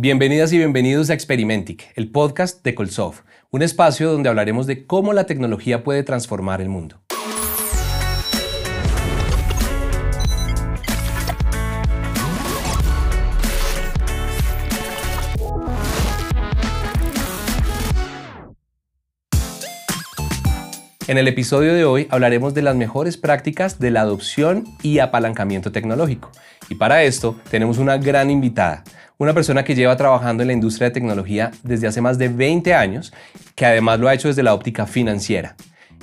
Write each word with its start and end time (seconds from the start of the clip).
Bienvenidas 0.00 0.52
y 0.52 0.58
bienvenidos 0.58 1.10
a 1.10 1.14
Experimentic, 1.14 1.90
el 1.96 2.12
podcast 2.12 2.62
de 2.62 2.72
Colsoft, 2.76 3.22
un 3.50 3.62
espacio 3.62 4.12
donde 4.12 4.28
hablaremos 4.28 4.68
de 4.68 4.86
cómo 4.86 5.12
la 5.12 5.26
tecnología 5.26 5.82
puede 5.82 6.04
transformar 6.04 6.60
el 6.60 6.68
mundo. 6.68 7.00
En 21.08 21.16
el 21.16 21.26
episodio 21.26 21.74
de 21.74 21.86
hoy 21.86 22.06
hablaremos 22.10 22.54
de 22.54 22.60
las 22.60 22.76
mejores 22.76 23.16
prácticas 23.16 23.80
de 23.80 23.90
la 23.90 24.02
adopción 24.02 24.64
y 24.82 25.00
apalancamiento 25.00 25.72
tecnológico. 25.72 26.30
Y 26.68 26.74
para 26.74 27.02
esto 27.02 27.36
tenemos 27.50 27.78
una 27.78 27.96
gran 27.96 28.30
invitada, 28.30 28.84
una 29.16 29.32
persona 29.32 29.64
que 29.64 29.74
lleva 29.74 29.96
trabajando 29.96 30.42
en 30.42 30.48
la 30.48 30.52
industria 30.52 30.88
de 30.88 30.94
tecnología 30.94 31.50
desde 31.62 31.86
hace 31.86 32.00
más 32.00 32.18
de 32.18 32.28
20 32.28 32.74
años, 32.74 33.12
que 33.54 33.66
además 33.66 33.98
lo 33.98 34.08
ha 34.08 34.14
hecho 34.14 34.28
desde 34.28 34.42
la 34.42 34.54
óptica 34.54 34.86
financiera. 34.86 35.56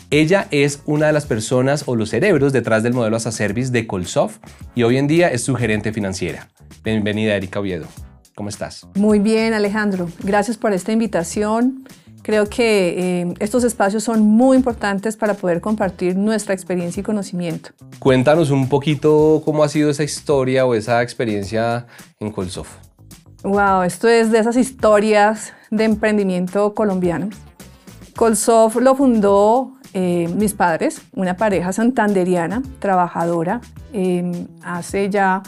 Ella 0.09 0.47
es 0.51 0.81
una 0.85 1.07
de 1.07 1.13
las 1.13 1.25
personas 1.25 1.83
o 1.87 1.95
los 1.95 2.09
cerebros 2.09 2.53
detrás 2.53 2.83
del 2.83 2.93
modelo 2.93 3.15
as 3.15 3.27
a 3.27 3.31
service 3.31 3.71
de 3.71 3.87
Colsoft 3.87 4.39
y 4.75 4.83
hoy 4.83 4.97
en 4.97 5.07
día 5.07 5.29
es 5.29 5.43
su 5.43 5.55
gerente 5.55 5.93
financiera. 5.93 6.49
Bienvenida 6.83 7.35
Erika 7.35 7.59
Oviedo. 7.59 7.87
¿Cómo 8.35 8.49
estás? 8.49 8.85
Muy 8.95 9.19
bien, 9.19 9.53
Alejandro. 9.53 10.09
Gracias 10.23 10.57
por 10.57 10.73
esta 10.73 10.91
invitación. 10.91 11.85
Creo 12.25 12.47
que 12.47 13.21
eh, 13.21 13.33
estos 13.37 13.63
espacios 13.63 14.03
son 14.03 14.21
muy 14.21 14.57
importantes 14.57 15.15
para 15.15 15.35
poder 15.35 15.61
compartir 15.61 16.15
nuestra 16.15 16.55
experiencia 16.55 17.01
y 17.01 17.03
conocimiento. 17.03 17.69
Cuéntanos 17.99 18.49
un 18.49 18.67
poquito 18.67 19.43
cómo 19.45 19.63
ha 19.63 19.69
sido 19.69 19.91
esa 19.91 20.03
historia 20.03 20.65
o 20.65 20.73
esa 20.73 21.03
experiencia 21.03 21.85
en 22.19 22.31
Colsoft. 22.31 22.71
Wow, 23.43 23.83
esto 23.83 24.07
es 24.07 24.31
de 24.31 24.39
esas 24.39 24.57
historias 24.57 25.53
de 25.69 25.83
emprendimiento 25.83 26.73
colombiano. 26.73 27.29
Colsoft 28.15 28.77
lo 28.77 28.95
fundó 28.95 29.73
eh, 29.93 30.27
mis 30.35 30.55
padres, 30.55 31.03
una 31.13 31.37
pareja 31.37 31.73
santanderiana, 31.73 32.63
trabajadora, 32.79 33.61
em, 33.93 34.47
hace 34.63 35.11
ya 35.11 35.43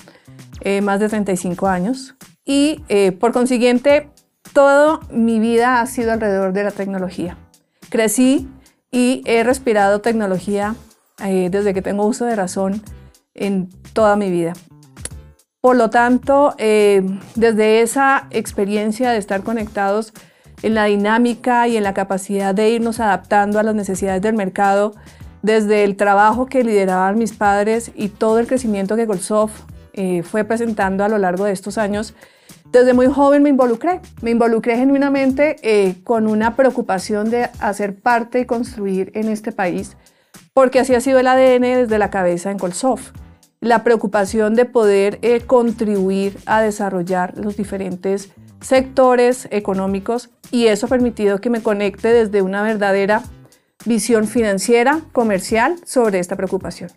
eh, 0.61 0.81
más 0.81 0.99
de 0.99 1.09
35 1.09 1.65
años. 1.65 2.13
Y 2.45 2.83
por 3.19 3.33
consiguiente, 3.33 4.09
Toda 4.57 5.01
mi 5.11 5.39
vida 5.39 5.81
ha 5.81 5.85
sido 5.85 6.11
alrededor 6.11 6.51
de 6.51 6.63
la 6.63 6.71
tecnología. 6.71 7.37
Crecí 7.89 8.49
y 8.89 9.21
he 9.27 9.43
respirado 9.43 10.01
tecnología 10.01 10.73
eh, 11.23 11.49
desde 11.51 11.75
que 11.75 11.83
tengo 11.83 12.07
uso 12.07 12.25
de 12.25 12.35
razón 12.35 12.81
en 13.35 13.69
toda 13.93 14.15
mi 14.15 14.31
vida. 14.31 14.53
Por 15.61 15.75
lo 15.75 15.91
tanto, 15.91 16.55
eh, 16.57 17.03
desde 17.35 17.83
esa 17.83 18.25
experiencia 18.31 19.11
de 19.11 19.19
estar 19.19 19.43
conectados 19.43 20.11
en 20.63 20.73
la 20.73 20.85
dinámica 20.85 21.67
y 21.67 21.77
en 21.77 21.83
la 21.83 21.93
capacidad 21.93 22.55
de 22.55 22.71
irnos 22.71 22.99
adaptando 22.99 23.59
a 23.59 23.63
las 23.63 23.75
necesidades 23.75 24.23
del 24.23 24.33
mercado, 24.33 24.95
desde 25.43 25.83
el 25.83 25.95
trabajo 25.97 26.47
que 26.47 26.63
lideraban 26.63 27.19
mis 27.19 27.33
padres 27.33 27.91
y 27.93 28.09
todo 28.09 28.39
el 28.39 28.47
crecimiento 28.47 28.95
que 28.95 29.05
Golsoft 29.05 29.61
eh, 29.93 30.23
fue 30.23 30.45
presentando 30.45 31.03
a 31.03 31.09
lo 31.09 31.19
largo 31.19 31.45
de 31.45 31.51
estos 31.51 31.77
años, 31.77 32.15
desde 32.77 32.93
muy 32.93 33.07
joven 33.07 33.41
me 33.41 33.49
involucré, 33.49 34.01
me 34.21 34.31
involucré 34.31 34.77
genuinamente 34.77 35.55
eh, 35.63 35.95
con 36.03 36.27
una 36.27 36.55
preocupación 36.55 37.29
de 37.29 37.49
hacer 37.59 37.95
parte 37.95 38.39
y 38.41 38.45
construir 38.45 39.11
en 39.15 39.29
este 39.29 39.51
país, 39.51 39.97
porque 40.53 40.79
así 40.79 40.93
ha 40.93 41.01
sido 41.01 41.19
el 41.19 41.27
ADN 41.27 41.61
desde 41.61 41.97
la 41.97 42.09
cabeza 42.09 42.51
en 42.51 42.59
Colsoft. 42.59 43.13
La 43.59 43.83
preocupación 43.83 44.53
de 44.53 44.65
poder 44.65 45.17
eh, 45.23 45.41
contribuir 45.41 46.37
a 46.45 46.61
desarrollar 46.61 47.35
los 47.37 47.57
diferentes 47.57 48.29
sectores 48.61 49.47
económicos 49.49 50.29
y 50.51 50.67
eso 50.67 50.85
ha 50.85 50.89
permitido 50.89 51.41
que 51.41 51.49
me 51.49 51.63
conecte 51.63 52.09
desde 52.09 52.43
una 52.43 52.61
verdadera 52.61 53.23
visión 53.85 54.27
financiera, 54.27 55.01
comercial 55.13 55.75
sobre 55.85 56.19
esta 56.19 56.35
preocupación. 56.35 56.91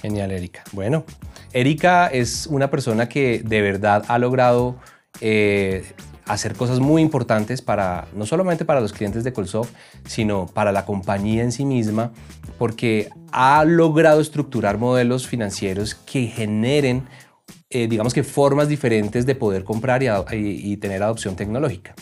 Genial, 0.00 0.32
Erika. 0.32 0.64
Bueno, 0.72 1.04
Erika 1.52 2.08
es 2.08 2.48
una 2.48 2.70
persona 2.70 3.08
que 3.08 3.42
de 3.44 3.62
verdad 3.62 4.04
ha 4.08 4.18
logrado 4.18 4.76
eh, 5.20 5.84
hacer 6.26 6.54
cosas 6.54 6.80
muy 6.80 7.02
importantes 7.02 7.62
para, 7.62 8.06
no 8.14 8.26
solamente 8.26 8.64
para 8.64 8.80
los 8.80 8.92
clientes 8.92 9.24
de 9.24 9.32
Colsoft, 9.32 9.72
sino 10.06 10.46
para 10.46 10.72
la 10.72 10.86
compañía 10.86 11.42
en 11.42 11.52
sí 11.52 11.64
misma, 11.64 12.12
porque 12.58 13.10
ha 13.32 13.64
logrado 13.64 14.20
estructurar 14.20 14.78
modelos 14.78 15.26
financieros 15.26 15.94
que 15.94 16.26
generen, 16.26 17.06
eh, 17.70 17.88
digamos 17.88 18.14
que 18.14 18.22
formas 18.22 18.68
diferentes 18.68 19.26
de 19.26 19.34
poder 19.34 19.64
comprar 19.64 20.02
y 20.32 20.76
tener 20.78 21.02
adopción 21.02 21.36
tecnológica. 21.36 21.94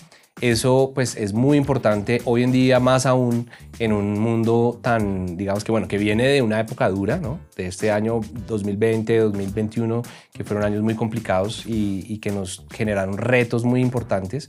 Eso 0.43 0.91
pues 0.93 1.15
es 1.15 1.35
muy 1.35 1.57
importante 1.57 2.21
hoy 2.25 2.43
en 2.43 2.51
día, 2.51 2.81
más 2.81 3.07
aún 3.07 3.49
en 3.79 3.93
un 3.93 4.19
mundo 4.19 4.81
tan, 4.83 5.37
digamos 5.37 5.63
que 5.63 5.71
bueno, 5.71 5.87
que 5.87 5.99
viene 5.99 6.27
de 6.27 6.43
una 6.43 6.59
época 6.59 6.89
dura, 6.89 7.19
¿no? 7.19 7.39
De 7.57 7.69
este 7.69 7.93
año 7.93 8.21
2020, 8.49 9.19
2021, 9.19 10.03
que 10.33 10.43
fueron 10.43 10.65
años 10.65 10.83
muy 10.83 10.97
complicados 10.97 11.63
y, 11.65 12.19
que 12.19 12.33
nos 12.33 12.67
generaron 12.73 13.19
retos 13.19 13.65
muy 13.65 13.81
importantes. 13.81 14.49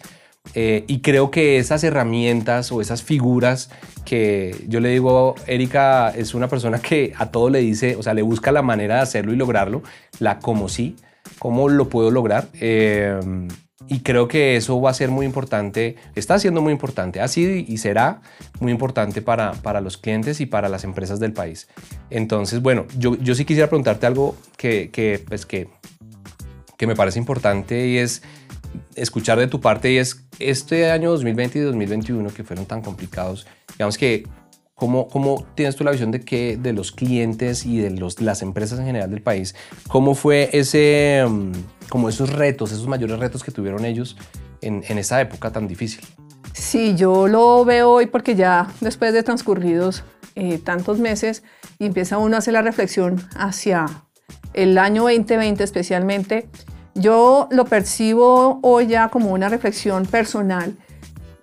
Eh, 0.56 0.84
y 0.88 1.02
creo 1.02 1.30
que 1.30 1.60
esas 1.60 1.84
herramientas 1.84 2.72
o 2.72 2.82
esas 2.82 3.04
figuras 3.04 3.70
que 4.04 4.66
yo 4.68 4.80
le 4.80 4.90
digo, 4.90 5.36
Erika 5.46 6.10
es 6.10 6.34
una 6.34 6.48
persona 6.48 6.80
que 6.80 7.14
a 7.18 7.30
todo 7.30 7.52
le 7.52 7.60
dice, 7.60 7.98
o 7.98 8.02
sea, 8.02 8.16
le 8.16 8.24
busca 8.24 8.52
la 8.52 8.64
manera 8.64 8.96
de 8.96 9.02
hacerlo 9.02 9.32
y 9.32 9.36
lograrlo, 9.36 9.84
la 10.18 10.40
como 10.40 10.70
sí, 10.70 10.96
cómo 11.38 11.70
lo 11.70 11.88
puedo 11.88 12.10
lograr. 12.10 12.48
Eh, 12.60 13.20
y 13.88 14.00
creo 14.00 14.28
que 14.28 14.56
eso 14.56 14.80
va 14.80 14.90
a 14.90 14.94
ser 14.94 15.10
muy 15.10 15.26
importante, 15.26 15.98
está 16.16 16.40
siendo 16.40 16.62
muy 16.62 16.72
importante, 16.72 17.22
ha 17.22 17.28
sido 17.28 17.54
y 17.56 17.78
será 17.78 18.22
muy 18.60 18.72
importante 18.72 19.22
para, 19.22 19.54
para 19.54 19.82
los 19.82 19.98
clientes 19.98 20.40
y 20.42 20.46
para 20.46 20.70
las 20.70 20.84
empresas 20.84 21.20
del 21.20 21.34
país. 21.34 21.68
Entonces, 22.10 22.62
bueno, 22.62 22.86
yo, 22.98 23.16
yo 23.18 23.36
sí 23.36 23.46
quisiera 23.46 23.70
preguntarte 23.70 24.06
algo 24.06 24.36
que, 24.58 24.90
que, 24.90 25.24
pues 25.28 25.46
que, 25.46 25.70
que 26.78 26.88
me 26.88 26.96
parece 26.96 27.20
importante 27.20 27.88
y 27.88 27.98
es 27.98 28.24
escuchar 28.96 29.38
de 29.38 29.48
tu 29.48 29.60
parte 29.60 29.92
y 29.92 29.98
es 29.98 30.26
este 30.40 30.90
año 30.90 31.12
2020 31.12 31.60
y 31.60 31.62
2021 31.62 32.30
que 32.34 32.44
fueron 32.44 32.66
tan 32.66 32.82
complicados, 32.82 33.46
digamos 33.78 33.98
que 33.98 34.24
¿Cómo, 34.76 35.08
¿Cómo, 35.08 35.46
tienes 35.56 35.76
tú 35.76 35.84
la 35.84 35.92
visión 35.92 36.12
de 36.12 36.22
que 36.22 36.58
de 36.58 36.74
los 36.74 36.92
clientes 36.92 37.66
y 37.66 37.78
de 37.78 37.92
los, 37.92 38.20
las 38.22 38.42
empresas 38.42 38.80
en 38.80 38.86
general 38.86 39.12
del 39.12 39.22
país? 39.22 39.56
¿Cómo 39.88 40.16
fue 40.16 40.50
ese, 40.52 41.24
mm, 41.28 41.52
como 41.90 42.10
esos 42.10 42.32
retos, 42.34 42.72
esos 42.72 42.88
mayores 42.88 43.20
retos 43.20 43.44
que 43.44 43.52
tuvieron 43.52 43.86
ellos 43.86 44.18
en, 44.62 44.84
en 44.88 44.98
esa 44.98 45.22
época 45.22 45.52
tan 45.52 45.68
difícil? 45.68 46.04
Sí, 46.54 46.96
yo 46.96 47.28
lo 47.28 47.64
veo 47.66 47.92
hoy 47.92 48.08
porque 48.08 48.36
ya 48.36 48.68
después 48.82 49.14
de 49.14 49.24
transcurridos 49.24 50.04
eh, 50.36 50.58
tantos 50.58 50.98
meses 50.98 51.44
y 51.78 51.86
empieza 51.86 52.18
uno 52.18 52.36
a 52.36 52.40
hacer 52.40 52.54
la 52.54 52.64
reflexión 52.64 53.22
hacia 53.36 53.86
el 54.54 54.78
año 54.80 55.04
2020 55.04 55.64
especialmente, 55.64 56.48
yo 56.96 57.48
lo 57.52 57.66
percibo 57.66 58.60
hoy 58.64 58.88
ya 58.88 59.10
como 59.10 59.32
una 59.32 59.50
reflexión 59.50 60.06
personal 60.08 60.76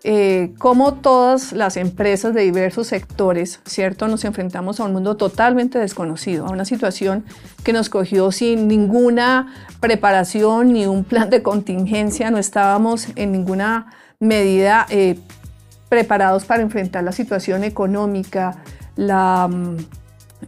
eh, 0.02 0.54
como 0.58 0.94
todas 0.94 1.52
las 1.52 1.76
empresas 1.76 2.32
de 2.32 2.40
diversos 2.40 2.86
sectores, 2.86 3.60
¿cierto? 3.66 4.08
Nos 4.08 4.24
enfrentamos 4.24 4.80
a 4.80 4.84
un 4.84 4.94
mundo 4.94 5.18
totalmente 5.18 5.78
desconocido, 5.78 6.46
a 6.46 6.50
una 6.50 6.64
situación 6.64 7.24
que 7.64 7.74
nos 7.74 7.90
cogió 7.90 8.32
sin 8.32 8.66
ninguna 8.66 9.52
preparación 9.80 10.72
ni 10.72 10.86
un 10.86 11.04
plan 11.04 11.28
de 11.28 11.42
contingencia, 11.42 12.30
no 12.30 12.38
estábamos 12.38 13.08
en 13.14 13.32
ninguna 13.32 13.92
medida 14.18 14.86
eh, 14.88 15.18
preparados 15.90 16.46
para 16.46 16.62
enfrentar 16.62 17.04
la 17.04 17.12
situación 17.12 17.62
económica, 17.62 18.62
mm, 18.96 19.76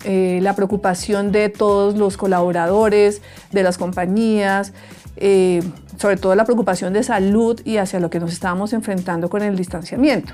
eh, 0.05 0.39
la 0.41 0.57
preocupación 0.57 1.31
de 1.31 1.51
todos 1.51 1.97
los 1.97 2.17
colaboradores, 2.17 3.21
de 3.51 3.63
las 3.63 3.77
compañías, 3.77 4.73
eh, 5.17 5.63
sobre 5.99 6.17
todo 6.17 6.35
la 6.35 6.45
preocupación 6.45 6.93
de 6.93 7.03
salud 7.03 7.61
y 7.65 7.77
hacia 7.77 8.01
lo 8.01 8.11
que 8.11 8.19
nos 8.19 8.33
estábamos 8.33 8.73
enfrentando 8.73 9.29
con 9.29 9.43
el 9.43 9.57
distanciamiento. 9.57 10.33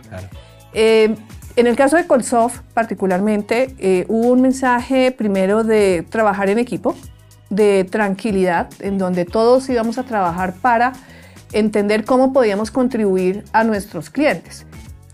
Eh, 0.72 1.16
en 1.56 1.66
el 1.66 1.76
caso 1.76 1.96
de 1.96 2.06
Colsoft 2.06 2.60
particularmente, 2.74 3.74
eh, 3.78 4.04
hubo 4.08 4.28
un 4.28 4.40
mensaje 4.40 5.10
primero 5.10 5.64
de 5.64 6.06
trabajar 6.08 6.48
en 6.48 6.58
equipo, 6.58 6.94
de 7.50 7.84
tranquilidad, 7.90 8.68
en 8.78 8.98
donde 8.98 9.24
todos 9.24 9.68
íbamos 9.68 9.98
a 9.98 10.04
trabajar 10.04 10.54
para 10.54 10.92
entender 11.52 12.04
cómo 12.04 12.32
podíamos 12.32 12.70
contribuir 12.70 13.44
a 13.52 13.64
nuestros 13.64 14.10
clientes. 14.10 14.66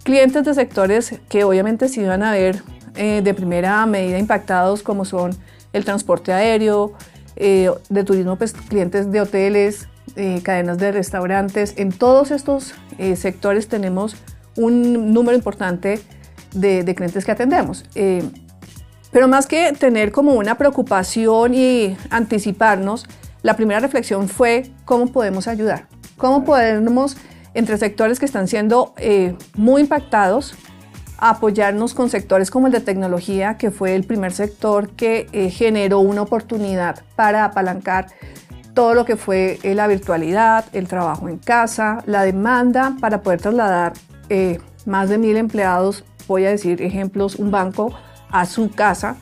Clientes 0.02 0.44
de 0.44 0.52
sectores 0.52 1.14
que 1.28 1.44
obviamente 1.44 1.88
se 1.88 2.02
iban 2.02 2.22
a 2.22 2.32
ver 2.32 2.62
de 2.94 3.34
primera 3.34 3.84
medida 3.86 4.18
impactados 4.18 4.84
como 4.84 5.04
son 5.04 5.36
el 5.72 5.84
transporte 5.84 6.32
aéreo, 6.32 6.92
eh, 7.36 7.70
de 7.88 8.04
turismo, 8.04 8.36
pues 8.36 8.52
clientes 8.52 9.10
de 9.10 9.20
hoteles, 9.20 9.88
eh, 10.16 10.40
cadenas 10.42 10.78
de 10.78 10.92
restaurantes. 10.92 11.74
En 11.76 11.90
todos 11.90 12.30
estos 12.30 12.74
eh, 12.98 13.16
sectores 13.16 13.68
tenemos 13.68 14.16
un 14.56 15.12
número 15.12 15.36
importante 15.36 16.00
de, 16.52 16.84
de 16.84 16.94
clientes 16.94 17.24
que 17.24 17.32
atendemos. 17.32 17.84
pero 19.10 19.28
más 19.28 19.46
que 19.46 19.72
tener 19.72 20.10
como 20.10 20.32
una 20.32 20.56
preocupación 20.56 21.54
y 21.54 21.96
anticiparnos, 22.10 23.06
la 23.42 23.54
primera 23.54 23.80
reflexión 23.80 24.28
fue 24.28 24.70
cómo 24.84 25.08
podemos 25.08 25.48
ayudar. 25.48 25.88
¿Cómo 26.16 26.44
podemos, 26.44 27.16
entre 27.54 27.76
sectores 27.78 28.18
que 28.18 28.26
están 28.26 28.48
siendo 28.48 28.94
muy 29.56 29.82
impactados, 29.82 30.54
apoyarnos 31.18 31.94
con 31.94 32.10
sectores 32.10 32.50
como 32.50 32.66
el 32.66 32.72
de 32.72 32.80
tecnología, 32.80 33.56
que 33.56 33.70
fue 33.70 33.94
el 33.94 34.04
primer 34.04 34.32
sector 34.32 34.90
que 34.90 35.26
eh, 35.32 35.50
generó 35.50 36.00
una 36.00 36.22
oportunidad 36.22 37.02
para 37.16 37.44
apalancar 37.44 38.06
todo 38.74 38.94
lo 38.94 39.04
que 39.04 39.16
fue 39.16 39.58
eh, 39.62 39.74
la 39.74 39.86
virtualidad, 39.86 40.64
el 40.72 40.88
trabajo 40.88 41.28
en 41.28 41.38
casa, 41.38 42.02
la 42.06 42.22
demanda 42.22 42.96
para 43.00 43.22
poder 43.22 43.40
trasladar 43.40 43.92
más 44.86 45.08
de 45.08 45.18
mil 45.18 45.36
empleados, 45.36 46.04
voy 46.26 46.46
a 46.46 46.50
decir 46.50 46.82
ejemplos, 46.82 47.36
un 47.36 47.50
banco 47.50 47.94
a 48.30 48.46
su 48.46 48.70
casa 48.70 49.16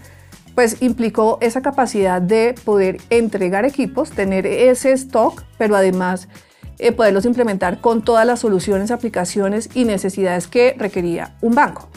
pues 0.54 0.82
implicó 0.82 1.38
esa 1.40 1.62
capacidad 1.62 2.20
de 2.20 2.54
poder 2.64 2.98
entregar 3.10 3.64
equipos, 3.64 4.10
tener 4.10 4.46
ese 4.46 4.92
stock, 4.92 5.42
pero 5.58 5.76
además 5.76 6.28
eh, 6.78 6.92
poderlos 6.92 7.24
implementar 7.24 7.80
con 7.80 8.02
todas 8.02 8.26
las 8.26 8.40
soluciones, 8.40 8.90
aplicaciones 8.90 9.68
y 9.74 9.84
necesidades 9.84 10.46
que 10.46 10.74
requería 10.76 11.34
un 11.40 11.54
banco. 11.54 11.88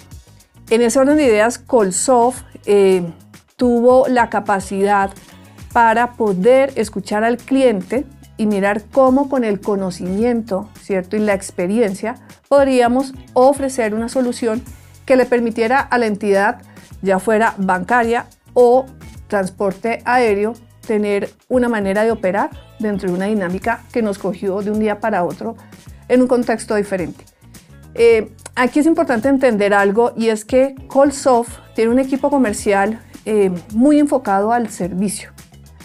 En 0.69 0.81
ese 0.81 0.99
orden 0.99 1.17
de 1.17 1.25
ideas, 1.25 1.59
Colsoft 1.59 2.43
eh, 2.65 3.03
tuvo 3.55 4.07
la 4.07 4.29
capacidad 4.29 5.11
para 5.71 6.13
poder 6.13 6.71
escuchar 6.75 7.23
al 7.23 7.37
cliente 7.37 8.05
y 8.37 8.47
mirar 8.47 8.83
cómo 8.91 9.29
con 9.29 9.43
el 9.43 9.61
conocimiento, 9.61 10.69
¿cierto? 10.81 11.15
Y 11.15 11.19
la 11.19 11.33
experiencia 11.33 12.15
podríamos 12.49 13.13
ofrecer 13.33 13.93
una 13.93 14.09
solución 14.09 14.61
que 15.05 15.15
le 15.15 15.25
permitiera 15.25 15.79
a 15.79 15.97
la 15.97 16.07
entidad, 16.07 16.61
ya 17.01 17.19
fuera 17.19 17.53
bancaria 17.57 18.27
o 18.53 18.85
transporte 19.27 20.01
aéreo 20.05 20.53
tener 20.85 21.29
una 21.49 21.69
manera 21.69 22.03
de 22.03 22.11
operar 22.11 22.49
dentro 22.79 23.09
de 23.09 23.15
una 23.15 23.25
dinámica 23.25 23.83
que 23.91 24.01
nos 24.01 24.17
cogió 24.17 24.61
de 24.61 24.71
un 24.71 24.79
día 24.79 24.99
para 24.99 25.23
otro 25.23 25.55
en 26.07 26.21
un 26.21 26.27
contexto 26.27 26.75
diferente. 26.75 27.25
Eh, 27.93 28.31
aquí 28.55 28.79
es 28.79 28.85
importante 28.85 29.29
entender 29.29 29.73
algo 29.73 30.13
y 30.17 30.27
es 30.27 30.45
que 30.45 30.75
Colsoft 30.87 31.59
tiene 31.75 31.91
un 31.91 31.99
equipo 31.99 32.29
comercial 32.29 33.01
eh, 33.25 33.51
muy 33.73 33.99
enfocado 33.99 34.51
al 34.51 34.69
servicio, 34.69 35.31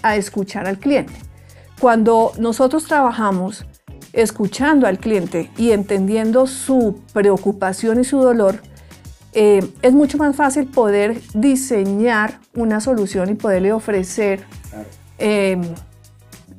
a 0.02 0.16
escuchar 0.16 0.66
al 0.66 0.78
cliente. 0.78 1.14
Cuando 1.80 2.32
nosotros 2.38 2.84
trabajamos 2.84 3.64
escuchando 4.12 4.86
al 4.86 4.98
cliente 4.98 5.50
y 5.56 5.70
entendiendo 5.70 6.46
su 6.46 7.00
preocupación 7.12 8.00
y 8.00 8.04
su 8.04 8.18
dolor, 8.18 8.60
eh, 9.32 9.64
es 9.82 9.92
mucho 9.92 10.18
más 10.18 10.34
fácil 10.34 10.66
poder 10.66 11.20
diseñar 11.34 12.40
una 12.54 12.80
solución 12.80 13.30
y 13.30 13.34
poderle 13.34 13.72
ofrecer 13.72 14.40
eh, 15.18 15.56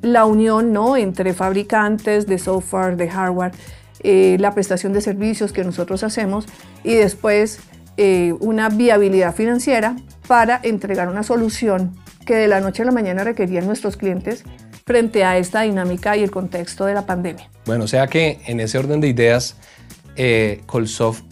la 0.00 0.24
unión 0.24 0.72
¿no? 0.72 0.96
entre 0.96 1.34
fabricantes 1.34 2.26
de 2.26 2.38
software, 2.38 2.96
de 2.96 3.10
hardware, 3.10 3.52
eh, 4.00 4.36
la 4.40 4.54
prestación 4.54 4.92
de 4.92 5.00
servicios 5.00 5.52
que 5.52 5.64
nosotros 5.64 6.02
hacemos 6.02 6.46
y 6.82 6.94
después 6.94 7.60
una 8.40 8.68
viabilidad 8.68 9.32
financiera 9.32 9.94
para 10.26 10.58
entregar 10.64 11.08
una 11.08 11.22
solución 11.22 11.94
que 12.26 12.34
de 12.34 12.48
la 12.48 12.60
noche 12.60 12.82
a 12.82 12.86
la 12.86 12.90
mañana 12.90 13.22
requerían 13.22 13.64
nuestros 13.66 13.96
clientes 13.96 14.42
frente 14.84 15.22
a 15.22 15.36
esta 15.38 15.60
dinámica 15.60 16.16
y 16.16 16.24
el 16.24 16.32
contexto 16.32 16.84
de 16.86 16.94
la 16.94 17.06
pandemia. 17.06 17.48
Bueno, 17.64 17.84
o 17.84 17.86
sea 17.86 18.08
que 18.08 18.40
en 18.46 18.58
ese 18.58 18.78
orden 18.78 19.00
de 19.00 19.08
ideas, 19.08 19.56
Colsoft 20.66 21.31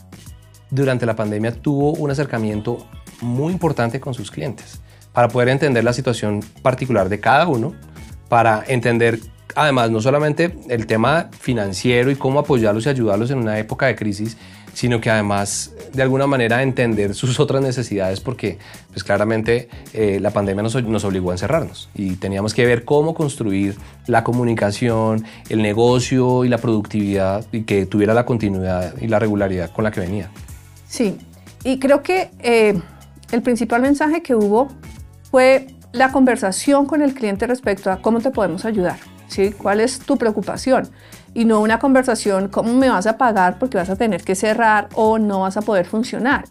durante 0.70 1.06
la 1.06 1.16
pandemia 1.16 1.52
tuvo 1.52 1.92
un 1.92 2.10
acercamiento 2.10 2.86
muy 3.20 3.52
importante 3.52 4.00
con 4.00 4.14
sus 4.14 4.30
clientes 4.30 4.80
para 5.12 5.28
poder 5.28 5.48
entender 5.48 5.84
la 5.84 5.92
situación 5.92 6.40
particular 6.62 7.08
de 7.08 7.20
cada 7.20 7.46
uno, 7.46 7.74
para 8.28 8.64
entender 8.66 9.18
además 9.56 9.90
no 9.90 10.00
solamente 10.00 10.56
el 10.68 10.86
tema 10.86 11.28
financiero 11.38 12.10
y 12.10 12.16
cómo 12.16 12.38
apoyarlos 12.38 12.86
y 12.86 12.88
ayudarlos 12.88 13.30
en 13.30 13.38
una 13.38 13.58
época 13.58 13.86
de 13.86 13.96
crisis, 13.96 14.36
sino 14.72 15.00
que 15.00 15.10
además 15.10 15.74
de 15.92 16.02
alguna 16.02 16.28
manera 16.28 16.62
entender 16.62 17.14
sus 17.14 17.40
otras 17.40 17.60
necesidades 17.60 18.20
porque 18.20 18.58
pues 18.92 19.02
claramente 19.02 19.68
eh, 19.92 20.18
la 20.20 20.30
pandemia 20.30 20.62
nos, 20.62 20.80
nos, 20.84 21.04
obligó 21.04 21.30
a 21.30 21.34
encerrarnos 21.34 21.90
y 21.94 22.12
teníamos 22.16 22.54
que 22.54 22.64
ver 22.64 22.84
cómo 22.84 23.14
construir 23.14 23.76
la 24.06 24.22
comunicación, 24.22 25.24
el 25.48 25.62
negocio 25.62 26.44
y 26.44 26.48
la 26.48 26.58
productividad 26.58 27.44
y 27.50 27.62
que 27.62 27.86
tuviera 27.86 28.14
la 28.14 28.24
continuidad 28.24 28.94
y 29.00 29.08
la 29.08 29.18
regularidad 29.18 29.72
con 29.72 29.84
la 29.84 29.90
que 29.90 30.00
venía. 30.00 30.30
Sí, 30.90 31.16
y 31.62 31.78
creo 31.78 32.02
que 32.02 32.32
eh, 32.40 32.74
el 33.30 33.42
principal 33.42 33.80
mensaje 33.80 34.22
que 34.22 34.34
hubo 34.34 34.66
fue 35.30 35.68
la 35.92 36.10
conversación 36.10 36.84
con 36.86 37.00
el 37.00 37.14
cliente 37.14 37.46
respecto 37.46 37.92
a 37.92 38.02
cómo 38.02 38.18
te 38.18 38.32
podemos 38.32 38.64
ayudar, 38.64 38.96
¿sí? 39.28 39.52
¿Cuál 39.52 39.78
es 39.78 40.00
tu 40.00 40.16
preocupación? 40.16 40.88
Y 41.32 41.44
no 41.44 41.60
una 41.60 41.78
conversación, 41.78 42.48
¿cómo 42.48 42.74
me 42.74 42.90
vas 42.90 43.06
a 43.06 43.18
pagar 43.18 43.60
porque 43.60 43.76
vas 43.76 43.88
a 43.88 43.94
tener 43.94 44.24
que 44.24 44.34
cerrar 44.34 44.88
o 44.94 45.20
no 45.20 45.42
vas 45.42 45.56
a 45.56 45.62
poder 45.62 45.86
funcionar? 45.86 46.46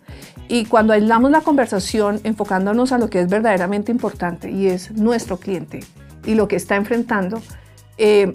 Y 0.48 0.64
cuando 0.64 0.94
aislamos 0.94 1.32
la 1.32 1.42
conversación 1.42 2.22
enfocándonos 2.24 2.94
a 2.94 2.98
lo 2.98 3.10
que 3.10 3.20
es 3.20 3.28
verdaderamente 3.28 3.92
importante 3.92 4.50
y 4.50 4.68
es 4.68 4.94
nuestro 4.94 5.36
cliente 5.36 5.82
y 6.26 6.36
lo 6.36 6.48
que 6.48 6.56
está 6.56 6.78
enfrentando, 6.78 7.42
eh, 7.98 8.32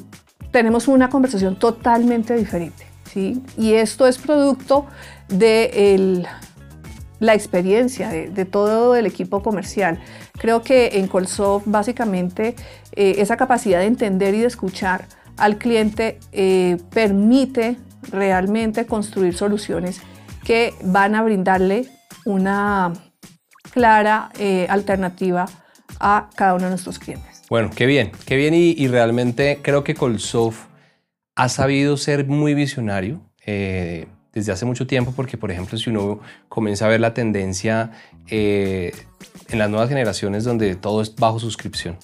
tenemos 0.50 0.86
una 0.86 1.08
conversación 1.08 1.58
totalmente 1.58 2.36
diferente. 2.36 2.93
¿Sí? 3.14 3.40
Y 3.56 3.74
esto 3.74 4.06
es 4.06 4.18
producto 4.18 4.86
de 5.28 6.26
la 7.20 7.34
experiencia 7.34 8.08
de, 8.08 8.44
todo 8.44 8.96
el 8.96 9.06
equipo 9.06 9.42
comercial. 9.42 10.00
Creo 10.38 10.62
que 10.62 10.98
en 10.98 11.06
Colsoft 11.06 11.64
básicamente 11.66 12.56
eh, 12.92 13.16
esa 13.18 13.36
capacidad 13.36 13.78
de 13.78 13.86
entender 13.86 14.34
y 14.34 14.40
de 14.40 14.46
escuchar 14.46 15.06
al 15.36 15.56
cliente 15.58 16.18
eh, 16.32 16.76
permite 16.92 17.76
realmente 18.10 18.84
construir 18.84 19.34
soluciones 19.34 20.00
que 20.44 20.74
van 20.82 21.14
a 21.14 21.22
brindarle 21.22 21.88
una 22.26 22.92
clara 23.70 24.30
eh, 24.38 24.66
alternativa 24.68 25.46
a 25.98 26.28
cada 26.36 26.54
uno 26.54 26.64
de 26.64 26.70
nuestros 26.70 26.98
clientes. 26.98 27.42
Bueno, 27.48 27.70
qué 27.74 27.86
bien, 27.86 28.12
qué 28.26 28.36
bien 28.36 28.54
y, 28.54 28.86
realmente 28.88 29.60
creo 29.62 29.84
que 29.84 29.94
Colsoft 29.94 30.73
ha 31.34 31.48
sabido 31.48 31.96
ser 31.96 32.26
muy 32.26 32.54
visionario 32.54 33.20
desde 34.34 34.52
hace 34.52 34.64
mucho 34.64 34.86
tiempo, 34.86 35.12
porque 35.14 35.36
por 35.36 35.50
ejemplo 35.50 35.78
si 35.78 35.90
uno 35.90 36.20
comienza 36.48 36.86
a 36.86 36.88
ver 36.88 37.00
la 37.00 37.14
tendencia 37.14 37.92
eh, 38.28 38.92
en 39.48 39.58
las 39.58 39.70
nuevas 39.70 39.88
generaciones 39.88 40.44
donde 40.44 40.74
todo 40.74 41.02
es 41.02 41.14
bajo 41.14 41.38
suscripción, 41.38 41.98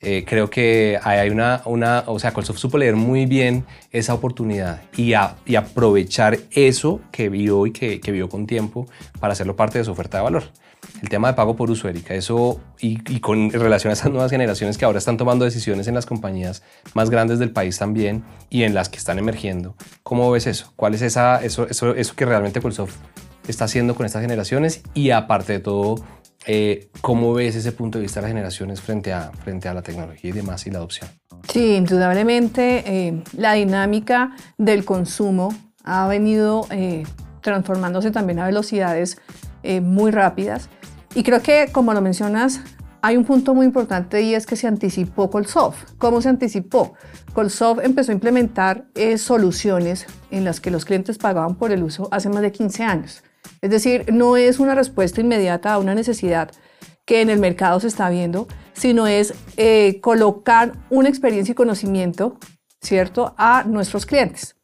eh, 0.00 0.24
creo 0.26 0.50
que 0.50 0.98
hay 1.02 1.30
una, 1.30 1.62
una, 1.64 2.04
o 2.06 2.18
sea, 2.18 2.32
Colsoft 2.32 2.58
supo 2.58 2.78
leer 2.78 2.96
muy 2.96 3.26
bien 3.26 3.64
esa 3.90 4.14
oportunidad 4.14 4.82
y, 4.96 5.12
y 5.46 5.56
aprovechar 5.56 6.38
eso 6.50 7.00
que 7.10 7.28
vio 7.28 7.66
y 7.66 7.72
que, 7.72 8.00
que 8.00 8.12
vio 8.12 8.28
con 8.28 8.46
tiempo 8.46 8.86
para 9.18 9.32
hacerlo 9.32 9.56
parte 9.56 9.78
de 9.78 9.84
su 9.84 9.92
oferta 9.92 10.18
de 10.18 10.24
valor 10.24 10.44
el 11.02 11.08
tema 11.08 11.28
de 11.28 11.34
pago 11.34 11.56
por 11.56 11.70
uso, 11.70 11.88
Erika, 11.88 12.14
eso 12.14 12.60
y, 12.80 13.20
con 13.20 13.50
relación 13.50 13.90
a 13.90 13.94
esas 13.94 14.10
nuevas 14.10 14.30
generaciones 14.30 14.78
que 14.78 14.84
ahora 14.84 14.98
están 14.98 15.16
tomando 15.16 15.44
decisiones 15.44 15.88
en 15.88 15.94
las 15.94 16.06
compañías 16.06 16.62
más 16.94 17.10
grandes 17.10 17.38
del 17.38 17.50
país 17.50 17.78
también 17.78 18.24
y 18.50 18.62
en 18.62 18.74
las 18.74 18.88
que 18.88 18.98
están 18.98 19.18
emergiendo, 19.18 19.74
¿cómo 20.02 20.30
ves 20.30 20.46
eso? 20.46 20.72
¿Cuál 20.76 20.94
es 20.94 21.02
esa, 21.02 21.42
eso, 21.44 21.66
eso, 21.68 21.94
eso 21.94 22.14
que 22.14 22.24
realmente 22.24 22.60
Colsoft 22.60 22.96
está 23.48 23.64
haciendo 23.64 23.94
con 23.94 24.06
estas 24.06 24.22
generaciones? 24.22 24.82
Y 24.94 25.10
aparte 25.10 25.54
de 25.54 25.58
todo, 25.60 25.96
eh, 26.46 26.88
¿cómo 27.00 27.34
ves 27.34 27.56
ese 27.56 27.72
punto 27.72 27.98
de 27.98 28.02
vista 28.02 28.20
de 28.20 28.22
las 28.22 28.30
generaciones 28.30 28.80
frente 28.80 29.12
a, 29.12 29.30
frente 29.32 29.68
a 29.68 29.74
la 29.74 29.82
tecnología 29.82 30.30
y 30.30 30.32
demás 30.32 30.66
y 30.66 30.70
la 30.70 30.78
adopción? 30.78 31.10
Sí, 31.52 31.76
indudablemente 31.76 32.82
eh, 32.86 33.22
la 33.36 33.52
dinámica 33.52 34.34
del 34.58 34.84
consumo 34.84 35.54
ha 35.84 36.08
venido 36.08 36.66
eh, 36.70 37.04
transformándose 37.40 38.10
también 38.10 38.38
a 38.40 38.46
velocidades 38.46 39.18
muy 39.82 40.12
rápidas 40.12 40.70
y 41.16 41.22
creo 41.22 41.40
que, 41.40 41.70
como 41.72 41.94
lo 41.94 42.02
mencionas, 42.02 42.60
hay 43.00 43.16
un 43.16 43.24
punto 43.24 43.54
muy 43.54 43.64
importante 43.64 44.20
y 44.20 44.34
es 44.34 44.44
que 44.44 44.54
se 44.54 44.66
anticipó 44.66 45.30
Colsoft. 45.30 45.92
¿Cómo 45.96 46.20
se 46.20 46.28
anticipó? 46.28 46.92
Colsoft 47.32 47.80
empezó 47.82 48.12
a 48.12 48.14
implementar 48.14 48.84
eh, 48.94 49.16
soluciones 49.16 50.04
en 50.30 50.44
las 50.44 50.60
que 50.60 50.70
los 50.70 50.84
clientes 50.84 51.16
pagaban 51.16 51.54
por 51.54 51.72
el 51.72 51.82
uso 51.82 52.08
hace 52.10 52.28
más 52.28 52.42
de 52.42 52.52
15 52.52 52.82
años. 52.82 53.22
Es 53.62 53.70
decir, 53.70 54.12
no 54.12 54.36
es 54.36 54.58
una 54.58 54.74
respuesta 54.74 55.22
inmediata 55.22 55.72
a 55.72 55.78
una 55.78 55.94
necesidad 55.94 56.50
que 57.06 57.22
en 57.22 57.30
el 57.30 57.38
mercado 57.38 57.80
se 57.80 57.86
está 57.86 58.10
viendo, 58.10 58.46
sino 58.74 59.06
es 59.06 59.32
eh, 59.56 60.00
colocar 60.02 60.72
una 60.90 61.08
experiencia 61.08 61.52
y 61.52 61.54
conocimiento, 61.54 62.36
¿cierto?, 62.82 63.34
a 63.38 63.64
nuestros 63.64 64.04
clientes. 64.04 64.54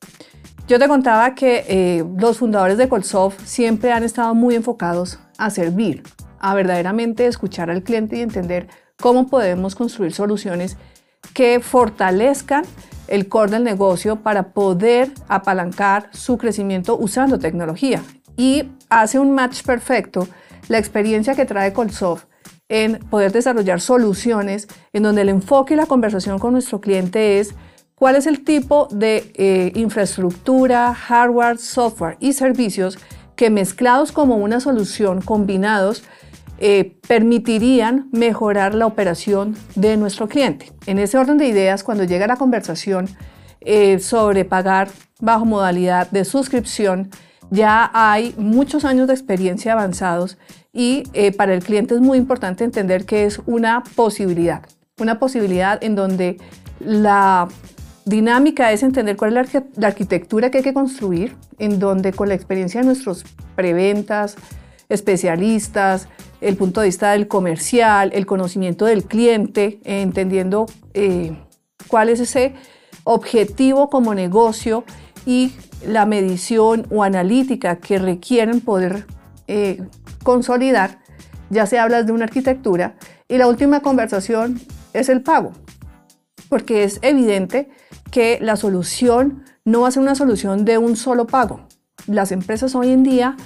Yo 0.68 0.78
te 0.78 0.86
contaba 0.86 1.34
que 1.34 1.64
eh, 1.66 2.04
los 2.18 2.36
fundadores 2.36 2.76
de 2.76 2.90
Colsoft 2.90 3.42
siempre 3.46 3.90
han 3.90 4.02
estado 4.02 4.34
muy 4.34 4.54
enfocados 4.54 5.18
a 5.38 5.48
servir, 5.48 6.02
a 6.42 6.54
verdaderamente 6.54 7.26
escuchar 7.26 7.70
al 7.70 7.82
cliente 7.82 8.16
y 8.16 8.20
entender 8.20 8.68
cómo 9.00 9.28
podemos 9.28 9.74
construir 9.74 10.12
soluciones 10.12 10.76
que 11.32 11.60
fortalezcan 11.60 12.64
el 13.08 13.28
core 13.28 13.52
del 13.52 13.64
negocio 13.64 14.16
para 14.16 14.52
poder 14.52 15.10
apalancar 15.28 16.10
su 16.12 16.36
crecimiento 16.36 16.98
usando 16.98 17.38
tecnología. 17.38 18.02
Y 18.36 18.70
hace 18.90 19.18
un 19.18 19.32
match 19.32 19.62
perfecto 19.62 20.28
la 20.68 20.78
experiencia 20.78 21.34
que 21.34 21.44
trae 21.44 21.72
Colsoft 21.72 22.24
en 22.68 22.98
poder 23.10 23.32
desarrollar 23.32 23.80
soluciones 23.80 24.66
en 24.92 25.02
donde 25.02 25.22
el 25.22 25.28
enfoque 25.28 25.74
y 25.74 25.76
la 25.76 25.86
conversación 25.86 26.38
con 26.38 26.52
nuestro 26.52 26.80
cliente 26.80 27.38
es 27.38 27.54
cuál 27.94 28.16
es 28.16 28.26
el 28.26 28.44
tipo 28.44 28.88
de 28.90 29.30
eh, 29.34 29.72
infraestructura, 29.74 30.94
hardware, 30.94 31.58
software 31.58 32.16
y 32.18 32.32
servicios 32.32 32.98
que 33.36 33.50
mezclados 33.50 34.12
como 34.12 34.36
una 34.36 34.60
solución, 34.60 35.20
combinados, 35.20 36.02
eh, 36.58 36.96
permitirían 37.06 38.08
mejorar 38.12 38.74
la 38.74 38.86
operación 38.86 39.56
de 39.74 39.96
nuestro 39.96 40.28
cliente. 40.28 40.72
En 40.86 40.98
ese 40.98 41.18
orden 41.18 41.38
de 41.38 41.46
ideas, 41.46 41.82
cuando 41.82 42.04
llega 42.04 42.26
la 42.26 42.36
conversación 42.36 43.08
eh, 43.60 43.98
sobre 43.98 44.44
pagar 44.44 44.90
bajo 45.20 45.44
modalidad 45.44 46.10
de 46.10 46.24
suscripción, 46.24 47.10
ya 47.50 47.90
hay 47.92 48.34
muchos 48.38 48.84
años 48.84 49.08
de 49.08 49.14
experiencia 49.14 49.72
avanzados 49.72 50.38
y 50.72 51.02
para 51.36 51.52
el 51.52 51.62
cliente 51.62 51.94
es 51.94 52.00
muy 52.00 52.16
importante 52.16 52.64
entender 52.64 53.04
que 53.04 53.26
es 53.26 53.42
una 53.44 53.84
posibilidad, 53.94 54.62
una 54.98 55.18
posibilidad 55.18 55.82
en 55.84 55.94
donde 55.94 56.38
la 56.80 57.48
dinámica 58.04 58.72
es 58.72 58.82
entender 58.82 59.16
cuál 59.16 59.36
es 59.36 59.54
la, 59.76 59.86
arquitectura 59.88 60.50
que 60.50 60.58
hay 60.58 60.64
que 60.64 60.74
construir, 60.74 61.36
en 61.58 61.78
donde 61.78 62.12
con 62.12 62.28
la 62.28 62.34
experiencia 62.34 62.80
de 62.80 62.86
nuestros 62.86 63.24
preventas, 63.54 64.36
especialistas, 64.92 66.08
el 66.40 66.56
punto 66.56 66.80
de 66.80 66.86
vista 66.86 67.12
del 67.12 67.28
comercial, 67.28 68.10
el 68.12 68.26
conocimiento 68.26 68.84
del 68.84 69.04
cliente, 69.04 69.80
entendiendo 69.84 70.66
eh, 70.94 71.36
cuál 71.86 72.08
es 72.08 72.20
ese 72.20 72.54
objetivo 73.04 73.88
como 73.88 74.14
negocio 74.14 74.84
y 75.26 75.52
la 75.86 76.06
medición 76.06 76.86
o 76.90 77.02
analítica 77.02 77.76
que 77.76 77.98
requieren 77.98 78.60
poder 78.60 79.06
eh, 79.46 79.82
consolidar, 80.22 81.00
ya 81.50 81.66
se 81.66 81.78
habla 81.78 82.02
de 82.02 82.12
una 82.12 82.24
arquitectura. 82.24 82.96
Y 83.28 83.38
la 83.38 83.46
última 83.46 83.80
conversación 83.80 84.60
es 84.92 85.08
el 85.08 85.22
pago, 85.22 85.52
porque 86.48 86.84
es 86.84 86.98
evidente 87.02 87.70
que 88.10 88.38
la 88.40 88.56
solución 88.56 89.44
no 89.64 89.82
va 89.82 89.88
a 89.88 89.90
ser 89.90 90.02
una 90.02 90.14
solución 90.14 90.64
de 90.64 90.78
un 90.78 90.96
solo 90.96 91.26
pago. 91.26 91.66
Las 92.06 92.32
empresas 92.32 92.74
hoy 92.74 92.90
en 92.90 93.04
día 93.04 93.36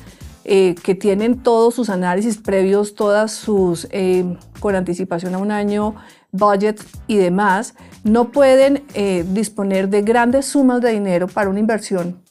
eh, 0.49 0.77
que 0.81 0.95
tienen 0.95 1.43
todos 1.43 1.75
sus 1.75 1.91
análisis 1.91 2.37
previos, 2.37 2.95
todas 2.95 3.33
sus, 3.33 3.89
eh, 3.91 4.37
con 4.61 4.77
anticipación 4.77 5.35
a 5.35 5.39
un 5.39 5.51
año, 5.51 5.97
budget 6.31 6.81
y 7.09 7.17
demás, 7.17 7.75
no 8.05 8.31
pueden 8.31 8.85
eh, 8.95 9.25
disponer 9.33 9.89
de 9.89 10.03
grandes 10.03 10.47
sumas 10.47 10.81
de 10.81 10.93
dinero 10.93 11.27
para 11.27 11.51
una 11.51 11.59
inversión 11.59 12.23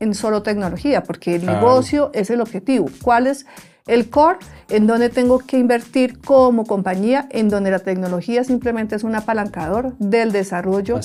en 0.00 0.14
solo 0.14 0.42
tecnología, 0.42 1.02
porque 1.02 1.36
el 1.36 1.46
negocio 1.46 2.10
es 2.12 2.28
el 2.28 2.42
objetivo. 2.42 2.90
¿Cuál 3.00 3.26
es 3.26 3.46
el 3.86 4.10
core? 4.10 4.36
En 4.68 4.86
donde 4.86 5.08
tengo 5.08 5.38
que 5.38 5.56
invertir 5.56 6.20
como 6.20 6.66
compañía, 6.66 7.26
en 7.30 7.48
donde 7.48 7.70
la 7.70 7.78
tecnología 7.78 8.44
simplemente 8.44 8.96
es 8.96 9.02
un 9.02 9.14
apalancador 9.14 9.96
del 9.96 10.30
desarrollo 10.30 11.00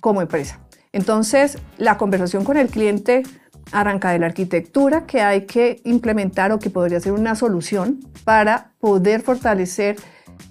como 0.00 0.20
empresa. 0.20 0.58
Entonces, 0.92 1.58
la 1.78 1.96
conversación 1.96 2.42
con 2.42 2.56
el 2.56 2.66
cliente 2.66 3.22
arranca 3.70 4.10
de 4.10 4.18
la 4.18 4.26
arquitectura 4.26 5.06
que 5.06 5.20
hay 5.20 5.46
que 5.46 5.80
implementar 5.84 6.52
o 6.52 6.58
que 6.58 6.70
podría 6.70 7.00
ser 7.00 7.12
una 7.12 7.34
solución 7.34 8.00
para 8.24 8.72
poder 8.80 9.22
fortalecer 9.22 9.96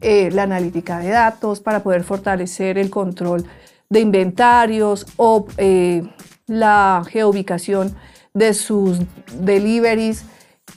eh, 0.02 0.30
la 0.32 0.44
analítica 0.44 1.00
de 1.00 1.10
datos, 1.10 1.60
para 1.60 1.84
poder 1.84 2.04
fortalecer 2.04 2.78
el 2.78 2.90
control 2.90 3.46
de 3.90 4.00
inventarios 4.00 5.06
o 5.18 5.46
eh, 5.58 6.04
la 6.48 7.04
geoubicación 7.10 7.96
de 8.34 8.54
sus 8.54 9.00
deliveries. 9.40 10.24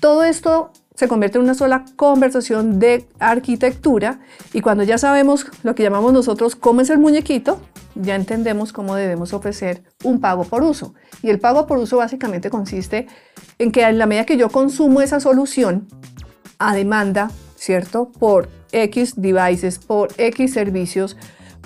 Todo 0.00 0.24
esto 0.24 0.72
se 0.94 1.08
convierte 1.08 1.38
en 1.38 1.44
una 1.44 1.54
sola 1.54 1.84
conversación 1.96 2.78
de 2.78 3.06
arquitectura 3.18 4.20
y 4.52 4.60
cuando 4.60 4.84
ya 4.84 4.98
sabemos 4.98 5.46
lo 5.62 5.74
que 5.74 5.82
llamamos 5.82 6.12
nosotros 6.12 6.54
cómo 6.56 6.80
es 6.80 6.90
el 6.90 6.98
muñequito, 6.98 7.60
ya 7.94 8.14
entendemos 8.14 8.72
cómo 8.72 8.94
debemos 8.94 9.32
ofrecer 9.32 9.84
un 10.02 10.20
pago 10.20 10.44
por 10.44 10.62
uso. 10.62 10.94
Y 11.22 11.30
el 11.30 11.40
pago 11.40 11.66
por 11.66 11.78
uso 11.78 11.98
básicamente 11.98 12.50
consiste 12.50 13.06
en 13.58 13.72
que 13.72 13.82
en 13.82 13.98
la 13.98 14.06
medida 14.06 14.26
que 14.26 14.36
yo 14.36 14.48
consumo 14.48 15.00
esa 15.00 15.20
solución 15.20 15.88
a 16.58 16.74
demanda, 16.74 17.30
¿cierto? 17.56 18.10
Por 18.10 18.48
X 18.72 19.14
devices, 19.16 19.78
por 19.78 20.08
X 20.18 20.52
servicios, 20.52 21.16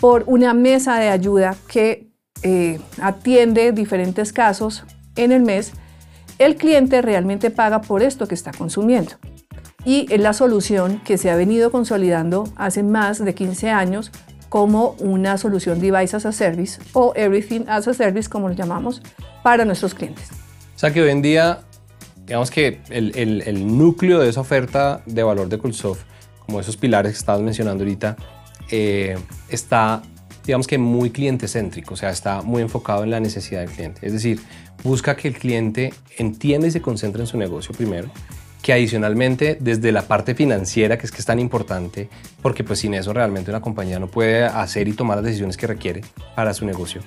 por 0.01 0.25
una 0.27 0.55
mesa 0.55 0.99
de 0.99 1.09
ayuda 1.09 1.57
que 1.67 2.09
eh, 2.43 2.79
atiende 3.01 3.73
diferentes 3.73 4.33
casos 4.33 4.85
en 5.17 5.33
el 5.33 5.43
mes, 5.43 5.73
el 6.39 6.57
cliente 6.57 7.03
realmente 7.03 7.51
paga 7.51 7.81
por 7.81 8.03
esto 8.03 8.29
que 8.29 8.35
está 8.35 8.53
consumiendo. 8.53 9.13
Y 9.85 10.07
es 10.11 10.21
la 10.21 10.33
solución 10.33 11.01
que 11.05 11.19
se 11.19 11.31
ha 11.31 11.37
venido 11.37 11.71
consolidando 11.71 12.45
hace 12.57 12.83
más 12.83 13.25
de 13.25 13.35
15 13.35 13.71
años 13.71 14.13
como 14.49 14.97
una 14.99 15.39
solución 15.39 15.81
Device 15.81 16.17
as 16.17 16.27
a 16.27 16.33
Service 16.33 16.81
o 16.93 17.13
Everything 17.15 17.65
as 17.69 17.89
a 17.89 17.95
Service, 17.95 18.29
como 18.29 18.49
lo 18.49 18.55
llamamos, 18.55 19.03
para 19.43 19.65
nuestros 19.65 19.95
clientes. 19.95 20.31
O 20.77 20.79
sea 20.79 20.93
que 20.93 21.03
hoy 21.03 21.11
en 21.11 21.23
día, 21.23 21.61
digamos 22.25 22.51
que 22.51 22.81
el, 22.91 23.13
el, 23.17 23.79
núcleo 23.79 24.21
de 24.21 24.29
esa 24.29 24.41
oferta 24.41 25.03
de 25.07 25.23
valor 25.23 25.49
de 25.49 25.59
Coolsoft, 25.59 26.03
como 26.47 26.61
esos 26.61 26.77
pilares 26.77 27.13
que 27.13 27.19
estabas 27.19 27.43
mencionando 27.43 27.83
ahorita, 27.85 28.17
eh, 28.71 29.19
está, 29.49 30.03
digamos 30.45 30.67
que 30.67 30.79
muy 30.79 31.11
cliente 31.11 31.49
céntrico, 31.49 31.95
o 31.95 31.97
sea, 31.97 32.11
está 32.11 32.43
muy 32.43 32.63
enfocado 32.63 33.03
en 33.03 33.11
la 33.11 33.21
necesidad 33.21 33.61
del 33.61 33.71
cliente. 33.71 34.07
Es 34.07 34.13
decir, 34.13 34.41
busca 34.85 35.17
que 35.17 35.29
el 35.29 35.35
cliente 35.35 35.93
entienda 36.17 36.69
y 36.69 36.71
se 36.71 36.81
concentre 36.81 37.23
en 37.23 37.27
su 37.27 37.37
negocio 37.37 37.75
primero, 37.75 38.11
que 38.69 38.75
adicionalmente 38.75 39.57
desde 39.59 39.93
la 39.93 40.03
parte 40.03 40.35
financiera, 40.35 40.99
que 40.99 41.07
es 41.07 41.11
que 41.11 41.21
es 41.21 41.25
tan 41.25 41.39
importante, 41.39 42.11
porque 42.43 42.65
pues 42.65 42.81
sin 42.81 42.93
eso 42.93 43.15
realmente 43.15 43.51
una 43.51 43.63
compañía 43.63 43.99
no 43.99 44.09
puede 44.09 44.45
hacer 44.45 44.89
y 44.89 44.93
tomar 44.93 45.17
las 45.17 45.25
decisiones 45.25 45.57
que 45.57 45.67
requiere 45.67 46.03
para 46.37 46.53
su 46.53 46.67
negocio. 46.67 47.01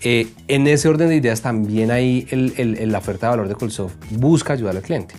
Eh, 0.00 0.28
en 0.48 0.66
ese 0.66 0.88
orden 0.88 1.10
de 1.10 1.16
ideas 1.16 1.42
también 1.42 1.90
ahí 1.90 2.26
el, 2.30 2.90
la 2.90 2.96
oferta 2.96 3.26
de 3.26 3.30
valor 3.32 3.48
de 3.48 3.54
Colsoft 3.54 3.96
busca 4.12 4.54
ayudar 4.54 4.76
al 4.76 4.82
cliente 4.82 5.14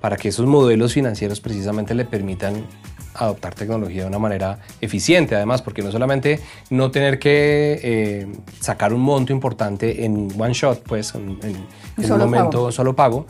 para 0.00 0.16
que 0.16 0.30
esos 0.30 0.44
modelos 0.44 0.92
financieros 0.92 1.40
precisamente 1.40 1.94
le 1.94 2.04
permitan 2.04 2.66
adoptar 3.14 3.54
tecnología 3.54 4.02
de 4.02 4.08
una 4.08 4.18
manera 4.18 4.58
eficiente, 4.80 5.34
además, 5.36 5.62
porque 5.62 5.82
no 5.82 5.92
solamente 5.92 6.40
no 6.70 6.90
tener 6.90 7.18
que 7.18 7.80
eh, 7.82 8.26
sacar 8.60 8.92
un 8.92 9.00
monto 9.00 9.32
importante 9.32 10.04
en 10.04 10.28
one 10.38 10.52
shot, 10.52 10.82
pues 10.82 11.14
en, 11.14 11.38
un 11.40 12.18
momento 12.18 12.72
solo 12.72 12.94
pago, 12.94 13.26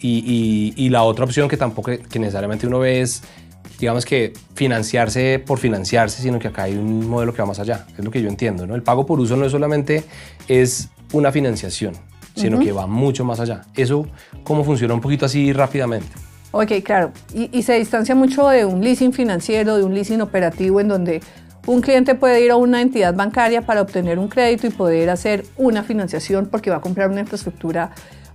y, 0.00 0.74
y, 0.76 0.88
la 0.90 1.02
otra 1.02 1.24
opción 1.24 1.48
que 1.48 1.56
tampoco 1.56 1.90
que 2.08 2.18
necesariamente 2.18 2.66
uno 2.66 2.78
ve 2.78 3.00
es, 3.00 3.22
digamos 3.78 4.04
que 4.04 4.32
financiarse 4.54 5.38
por 5.38 5.58
financiarse, 5.58 6.22
sino 6.22 6.38
que 6.38 6.48
acá 6.48 6.64
hay 6.64 6.74
un 6.74 7.08
modelo 7.08 7.32
que 7.32 7.42
va 7.42 7.46
más 7.46 7.58
allá, 7.58 7.86
es 7.96 8.04
lo 8.04 8.10
que 8.10 8.22
yo 8.22 8.28
entiendo, 8.28 8.66
¿no? 8.66 8.74
El 8.74 8.82
pago 8.82 9.06
por 9.06 9.20
uso 9.20 9.36
no 9.36 9.44
es 9.44 9.52
solamente 9.52 10.04
es 10.48 10.88
una 11.12 11.32
financiación, 11.32 11.94
sino 12.34 12.58
que 12.58 12.72
va 12.72 12.86
mucho 12.86 13.24
más 13.24 13.40
allá. 13.40 13.62
Eso, 13.74 14.06
¿cómo 14.44 14.64
funciona 14.64 14.94
un 14.94 15.00
poquito 15.00 15.26
así 15.26 15.52
rápidamente? 15.52 16.08
Ok, 16.52 16.72
claro. 16.82 17.12
Y, 17.34 17.62
se 17.62 17.74
distancia 17.74 18.14
mucho 18.14 18.48
de 18.48 18.64
un 18.64 18.82
leasing 18.82 19.12
financiero, 19.12 19.76
de 19.76 19.84
un 19.84 19.94
leasing 19.94 20.20
operativo, 20.20 20.80
en 20.80 20.88
donde 20.88 21.20
un 21.66 21.80
cliente 21.80 22.14
puede 22.14 22.44
ir 22.44 22.50
a 22.50 22.56
una 22.56 22.80
entidad 22.80 23.14
bancaria 23.14 23.62
para 23.62 23.82
obtener 23.82 24.18
un 24.18 24.28
crédito 24.28 24.66
y 24.66 24.70
poder 24.70 25.10
hacer 25.10 25.44
una 25.56 25.82
financiación 25.82 26.46
porque 26.46 26.70
va 26.70 26.76
a 26.76 26.80
comprar 26.80 27.10
una 27.10 27.20
infraestructura 27.20 27.90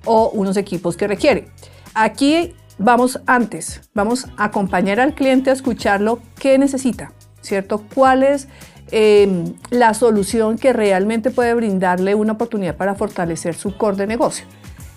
o 0.06 0.30
unos 0.30 0.58
equipos 0.58 0.98
que 0.98 1.08
requiere. 1.08 1.48
Aquí 1.94 2.54
vamos 2.78 3.22
antes, 3.26 3.82
vamos 3.94 4.28
a 4.38 4.46
acompañar 4.46 5.00
al 5.00 5.14
cliente 5.14 5.50
a 5.50 5.54
escucharlo 5.54 6.20
qué 6.40 6.58
necesita, 6.58 7.14
¿cierto? 7.42 7.84
¿Cuál 7.94 8.24
es 8.24 8.48
em, 8.92 9.54
la 9.70 9.94
solución 9.94 10.58
que 10.58 10.74
realmente 10.74 11.32
puede 11.32 11.54
brindarle 11.54 12.16
una 12.16 12.34
oportunidad 12.34 12.76
para 12.76 12.96
fortalecer 12.96 13.56
su 13.56 13.78
core 13.78 13.98
de 13.98 14.08
negocio? 14.08 14.46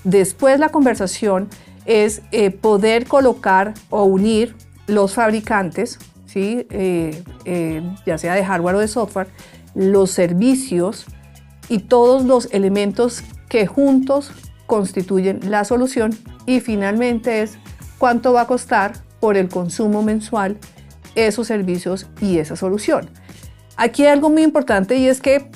Después 0.02 0.58
la 0.58 0.70
conversación 0.70 1.48
es 1.86 2.22
eh, 2.32 2.50
poder 2.50 3.06
colocar 3.06 3.74
o 3.90 4.04
unir 4.04 4.56
los 4.86 5.14
fabricantes, 5.14 5.98
Eh, 6.36 7.22
eh, 7.44 7.82
ya 8.06 8.18
sea 8.18 8.34
de 8.34 8.44
hardware 8.44 8.76
o 8.76 8.78
de 8.80 8.88
software, 8.88 9.28
los 9.74 10.10
servicios 10.10 11.06
y 11.68 11.80
todos 11.80 12.24
los 12.24 12.48
elementos 12.52 13.22
que 13.48 13.66
juntos 13.66 14.32
constituyen 14.66 15.50
la 15.50 15.64
solución 15.64 16.16
y 16.46 16.60
finalmente 16.60 17.42
es 17.42 17.58
cuánto 17.98 18.32
va 18.32 18.42
a 18.42 18.46
costar 18.46 18.94
por 19.20 19.36
el 19.36 19.48
consumo 19.48 20.02
mensual 20.02 20.58
esos 21.14 21.46
servicios 21.46 22.06
y 22.20 22.38
esa 22.38 22.56
solución. 22.56 23.08
Aquí 23.76 24.02
hay 24.02 24.08
algo 24.08 24.30
muy 24.30 24.42
importante 24.42 24.96
y 24.96 25.08
es 25.08 25.20
que 25.20 25.50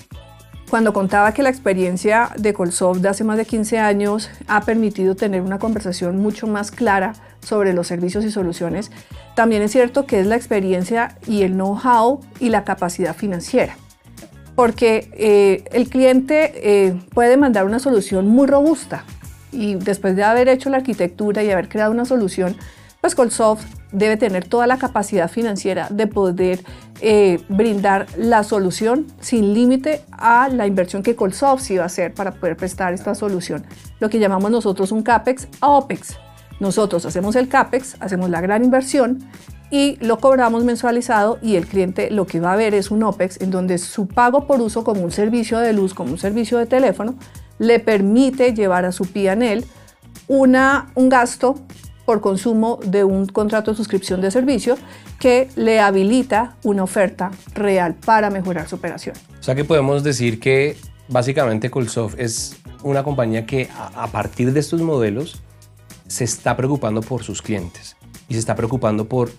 cuando 0.69 0.93
contaba 0.93 1.33
que 1.33 1.43
la 1.43 1.49
experiencia 1.49 2.31
de 2.37 2.53
Colsoft 2.53 2.99
de 2.99 3.09
hace 3.09 3.25
más 3.25 3.39
de 3.39 3.47
15 3.47 3.79
años 3.79 4.31
ha 4.47 4.61
permitido 4.63 5.17
tener 5.17 5.41
una 5.41 5.59
conversación 5.59 6.19
mucho 6.19 6.47
más 6.47 6.71
clara 6.71 7.15
sobre 7.41 7.73
los 7.73 7.87
servicios 7.87 8.25
y 8.25 8.31
soluciones, 8.31 8.91
también 9.35 9.63
es 9.63 9.73
cierto 9.73 10.07
que 10.07 10.21
es 10.21 10.27
la 10.27 10.37
experiencia 10.37 11.17
y 11.27 11.43
el 11.43 11.53
know-how 11.53 12.21
y 12.39 12.51
la 12.51 12.65
capacidad 12.65 13.17
financiera. 13.17 13.77
Porque 14.55 15.11
eh, 15.15 15.65
el 15.73 15.89
cliente 15.89 16.53
eh, 16.57 17.01
puede 17.15 17.37
mandar 17.37 17.65
una 17.65 17.79
solución 17.79 18.29
muy 18.29 18.47
robusta 18.47 19.05
y 19.53 19.77
después 19.77 20.17
de 20.17 20.25
haber 20.25 20.49
hecho 20.49 20.69
la 20.69 20.79
arquitectura 20.79 21.43
y 21.43 21.51
haber 21.51 21.69
creado 21.69 21.93
una 21.93 22.05
solución, 22.05 22.57
pues 23.01 23.15
Colsoft 23.15 23.65
debe 23.93 24.17
tener 24.17 24.47
toda 24.47 24.67
la 24.67 24.77
capacidad 24.77 25.31
financiera 25.31 25.89
de 25.91 26.07
poder 26.07 26.61
eh, 27.01 27.41
brindar 27.49 28.07
la 28.17 28.43
solución 28.43 29.07
sin 29.21 29.55
límite 29.55 30.03
a 30.11 30.49
la 30.49 30.67
inversión 30.67 31.03
que 31.03 31.15
Colsoft 31.15 31.71
iba 31.71 31.85
a 31.85 31.87
hacer 31.87 32.13
para 32.13 32.33
poder 32.33 32.57
prestar 32.57 32.93
esta 32.93 33.15
solución. 33.15 33.65
Lo 34.01 34.11
que 34.11 34.19
llamamos 34.19 34.51
nosotros 34.51 34.91
un 34.91 35.03
CAPEX 35.03 35.49
a 35.61 35.69
OPEX. 35.69 36.17
Nosotros 36.61 37.07
hacemos 37.07 37.37
el 37.37 37.49
CAPEX, 37.49 37.97
hacemos 38.01 38.31
la 38.31 38.41
gran 38.41 38.65
inversión 38.65 39.21
y 39.71 39.97
lo 40.01 40.19
cobramos 40.19 40.65
mensualizado 40.65 41.39
y 41.43 41.57
el 41.57 41.67
cliente 41.67 42.11
lo 42.11 42.27
que 42.27 42.41
va 42.41 42.55
a 42.55 42.57
ver 42.57 42.75
es 42.75 42.91
un 42.91 43.03
OPEX 43.03 43.41
en 43.41 43.51
donde 43.51 43.79
su 43.79 44.09
pago 44.09 44.47
por 44.47 44.61
uso 44.61 44.83
como 44.83 45.03
un 45.03 45.13
servicio 45.13 45.59
de 45.59 45.73
luz, 45.73 45.95
como 45.95 46.13
un 46.13 46.19
servicio 46.19 46.59
de 46.59 46.67
teléfono, 46.67 47.15
le 47.59 47.79
permite 47.79 48.55
llevar 48.55 48.85
a 48.85 48.93
su 48.93 49.05
PNL 49.05 49.65
una, 50.27 50.91
un 50.95 51.09
gasto 51.09 51.57
por 52.09 52.23
consumo 52.23 52.81
de 52.87 53.05
un 53.05 53.27
contrato 53.27 53.71
de 53.71 53.77
suscripción 53.77 54.23
de 54.23 54.31
servicio 54.31 54.79
que 55.21 55.51
le 55.57 55.79
habilita 55.79 56.57
una 56.63 56.83
oferta 56.83 57.33
real 57.53 57.97
para 57.97 58.31
mejorar 58.31 58.67
su 58.67 58.77
operación. 58.77 59.15
O 59.39 59.43
sea 59.43 59.55
que 59.55 59.63
podemos 59.63 60.03
decir 60.03 60.41
que 60.41 60.79
básicamente 61.09 61.71
Colsoft 61.71 62.19
es 62.19 62.57
una 62.83 63.03
compañía 63.05 63.45
que 63.45 63.69
a 63.77 64.07
partir 64.07 64.55
de 64.55 64.61
estos 64.61 64.81
modelos 64.81 65.43
se 66.07 66.25
está 66.25 66.57
preocupando 66.57 67.03
por 67.03 67.25
sus 67.25 67.43
clientes 67.43 67.95
y 68.27 68.33
se 68.33 68.41
está 68.41 68.57
preocupando 68.57 69.07
por 69.07 69.31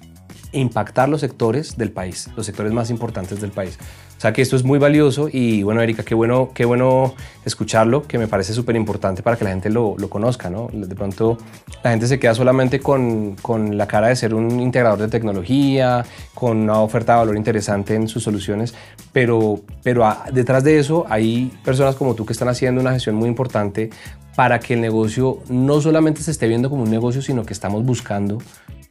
impactar 0.51 1.10
los 1.10 1.22
sectores 1.22 1.77
del 1.77 1.91
país, 1.91 2.29
los 2.36 2.46
sectores 2.46 2.74
más 2.74 2.89
importantes 2.89 3.39
del 3.41 3.51
país. 3.51 3.77
O 4.18 4.22
sea 4.22 4.34
que 4.34 4.41
esto 4.41 4.58
es 4.58 4.65
muy 4.65 4.79
valioso 4.79 5.29
y 5.32 5.63
bueno, 5.63 5.82
Erika, 5.82 6.03
qué 6.03 6.13
bueno, 6.13 6.51
qué 6.53 6.65
bueno 6.65 7.13
escucharlo, 7.46 8.03
que 8.03 8.18
me 8.18 8.27
parece 8.27 8.53
súper 8.53 8.75
importante 8.75 9.24
para 9.24 9.38
que 9.38 9.46
la 9.46 9.51
gente 9.51 9.70
lo, 9.70 9.96
conozca, 10.10 10.50
¿no? 10.50 10.70
De 10.74 10.94
pronto 10.94 11.38
la 11.84 11.91
gente 11.91 12.06
se 12.06 12.20
queda 12.20 12.36
solamente 12.36 12.82
con, 12.82 13.38
con, 13.41 13.77
la 13.77 13.88
cara 13.88 14.10
de 14.10 14.18
ser 14.18 14.34
un 14.34 14.60
integrador 14.60 15.00
de 15.00 15.08
tecnología, 15.08 16.03
con 16.34 16.58
una 16.58 16.82
oferta 16.82 17.13
de 17.13 17.20
valor 17.20 17.38
interesante 17.38 17.96
en 17.96 18.10
sus 18.10 18.24
soluciones, 18.24 18.74
pero, 19.13 19.62
pero 19.84 20.06
detrás 20.34 20.65
de 20.65 20.79
eso 20.79 21.06
hay 21.10 21.53
personas 21.63 21.96
como 21.96 22.13
tú 22.13 22.25
que 22.25 22.34
están 22.34 22.50
haciendo 22.50 22.82
una 22.82 22.91
gestión 22.91 23.15
muy 23.15 23.29
importante 23.29 23.89
para 24.36 24.60
que 24.60 24.74
el 24.74 24.82
negocio 24.82 25.39
no 25.48 25.79
solamente 25.79 26.24
se 26.24 26.32
esté 26.32 26.48
viendo 26.50 26.70
como 26.70 26.84
un 26.84 26.91
negocio, 26.91 27.22
sino 27.22 27.46
que 27.46 27.53
estamos 27.53 27.86
buscando 27.86 28.39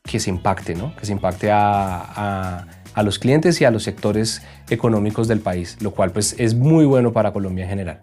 que 0.09 0.19
se 0.19 0.31
impacte, 0.31 0.75
¿no? 0.75 0.97
que 0.97 1.05
se 1.05 1.13
impacte 1.13 1.51
a, 1.51 2.67
a, 2.95 3.03
los 3.03 3.19
clientes 3.19 3.61
y 3.61 3.65
a 3.65 3.71
los 3.71 3.85
sectores 3.85 4.43
económicos 4.71 5.29
del 5.29 5.41
país, 5.41 5.77
lo 5.81 5.93
cual 5.93 6.11
pues 6.11 6.35
es 6.39 6.55
muy 6.55 6.87
bueno 6.87 7.13
para 7.13 7.33
Colombia 7.33 7.65
en 7.65 7.71
general. 7.71 8.03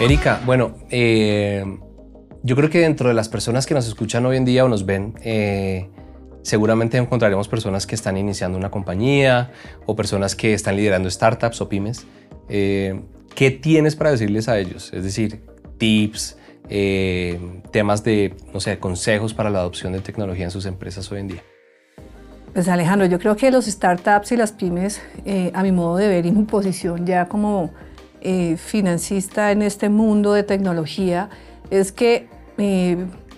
Erika, 0.00 0.40
bueno, 0.46 0.74
eh, 0.90 1.62
yo 2.42 2.56
creo 2.56 2.70
que 2.70 2.80
dentro 2.80 3.08
de 3.08 3.14
las 3.14 3.28
personas 3.28 3.66
que 3.66 3.74
nos 3.74 3.86
escuchan 3.86 4.24
hoy 4.24 4.36
en 4.36 4.44
día 4.44 4.64
o 4.64 4.68
nos 4.68 4.86
ven, 4.86 5.14
eh, 5.22 5.90
seguramente 6.42 6.96
encontraremos 6.96 7.46
personas 7.46 7.86
que 7.86 7.94
están 7.94 8.16
iniciando 8.16 8.56
una 8.56 8.70
compañía 8.70 9.52
o 9.84 9.94
personas 9.94 10.34
que 10.34 10.54
están 10.54 10.76
liderando 10.76 11.10
startups 11.10 11.60
o 11.60 11.68
pymes. 11.68 12.06
Eh, 12.48 13.02
¿Qué 13.34 13.50
tienes 13.50 13.94
para 13.94 14.10
decirles 14.10 14.48
a 14.48 14.58
ellos? 14.58 14.90
Es 14.92 15.04
decir, 15.04 15.44
tips, 15.76 16.37
eh, 16.68 17.38
temas 17.70 18.04
de, 18.04 18.34
no 18.52 18.60
sé, 18.60 18.78
consejos 18.78 19.34
para 19.34 19.50
la 19.50 19.60
adopción 19.60 19.92
de 19.92 20.00
tecnología 20.00 20.44
en 20.44 20.50
sus 20.50 20.66
empresas 20.66 21.10
hoy 21.10 21.20
en 21.20 21.28
día? 21.28 21.42
Pues 22.52 22.68
Alejandro, 22.68 23.06
yo 23.06 23.18
creo 23.18 23.36
que 23.36 23.50
los 23.50 23.66
startups 23.66 24.32
y 24.32 24.36
las 24.36 24.52
pymes, 24.52 25.00
eh, 25.24 25.50
a 25.54 25.62
mi 25.62 25.72
modo 25.72 25.96
de 25.96 26.08
ver 26.08 26.26
y 26.26 26.32
mi 26.32 26.44
posición 26.44 27.06
ya 27.06 27.26
como 27.26 27.70
eh, 28.20 28.56
financista 28.56 29.52
en 29.52 29.62
este 29.62 29.88
mundo 29.88 30.32
de 30.32 30.42
tecnología, 30.42 31.30
es 31.70 31.92
que 31.92 32.26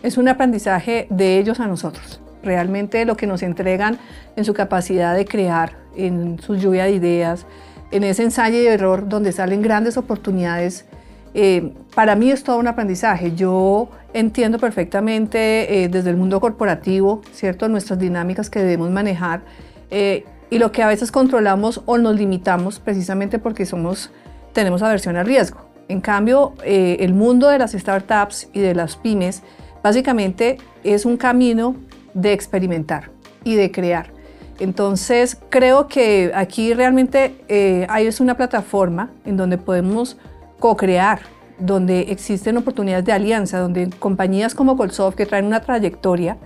es 0.02 0.16
un 0.16 0.28
aprendizaje 0.28 1.06
de 1.10 1.38
ellos 1.38 1.60
a 1.60 1.66
nosotros. 1.66 2.22
Realmente 2.42 3.04
lo 3.04 3.16
que 3.16 3.26
nos 3.26 3.42
entregan 3.42 3.98
en 4.36 4.46
su 4.46 4.54
capacidad 4.54 5.14
de 5.14 5.26
crear, 5.26 5.76
en 5.94 6.40
su 6.40 6.56
lluvia 6.56 6.84
de 6.84 6.92
ideas, 6.92 7.44
en 7.90 8.04
ese 8.04 8.22
ensayo 8.22 8.58
y 8.58 8.66
error 8.66 9.08
donde 9.08 9.32
salen 9.32 9.62
grandes 9.62 9.96
oportunidades 9.96 10.86
eh, 11.34 11.72
para 11.94 12.16
mí 12.16 12.30
es 12.30 12.42
todo 12.42 12.58
un 12.58 12.66
aprendizaje. 12.66 13.32
Yo 13.34 13.88
entiendo 14.12 14.58
perfectamente 14.58 15.84
eh, 15.84 15.88
desde 15.88 16.10
el 16.10 16.16
mundo 16.16 16.40
corporativo, 16.40 17.22
¿cierto? 17.32 17.68
Nuestras 17.68 17.98
dinámicas 17.98 18.50
que 18.50 18.60
debemos 18.60 18.90
manejar 18.90 19.42
eh, 19.90 20.24
y 20.50 20.58
lo 20.58 20.72
que 20.72 20.82
a 20.82 20.88
veces 20.88 21.12
controlamos 21.12 21.82
o 21.86 21.98
nos 21.98 22.16
limitamos 22.16 22.80
precisamente 22.80 23.38
porque 23.38 23.66
somos, 23.66 24.10
tenemos 24.52 24.82
aversión 24.82 25.16
al 25.16 25.26
riesgo. 25.26 25.60
En 25.88 26.00
cambio, 26.00 26.54
el 26.64 27.14
mundo 27.14 27.48
de 27.48 27.58
las 27.58 27.72
startups 27.72 28.48
y 28.52 28.60
de 28.60 28.76
las 28.76 28.96
pymes 28.96 29.42
básicamente 29.82 30.58
es 30.84 31.04
un 31.04 31.16
camino 31.16 31.74
de 32.14 32.32
experimentar 32.32 33.10
y 33.42 33.56
de 33.56 33.72
crear. 33.72 34.12
Entonces, 34.60 35.36
creo 35.48 35.88
que 35.88 36.30
aquí 36.32 36.74
realmente 36.74 37.86
hay 37.88 38.08
una 38.20 38.36
plataforma 38.36 39.10
en 39.24 39.36
donde 39.36 39.58
podemos 39.58 40.16
co-crear, 40.60 41.20
donde 41.58 42.02
existen 42.12 42.56
oportunidades 42.56 43.04
de 43.04 43.12
alianza, 43.12 43.58
donde 43.58 43.90
compañías 43.98 44.54
como 44.54 44.76
Colsoft 44.76 45.16
que 45.16 45.26
traen 45.26 45.46
una 45.46 45.60
trayectoria 45.60 46.38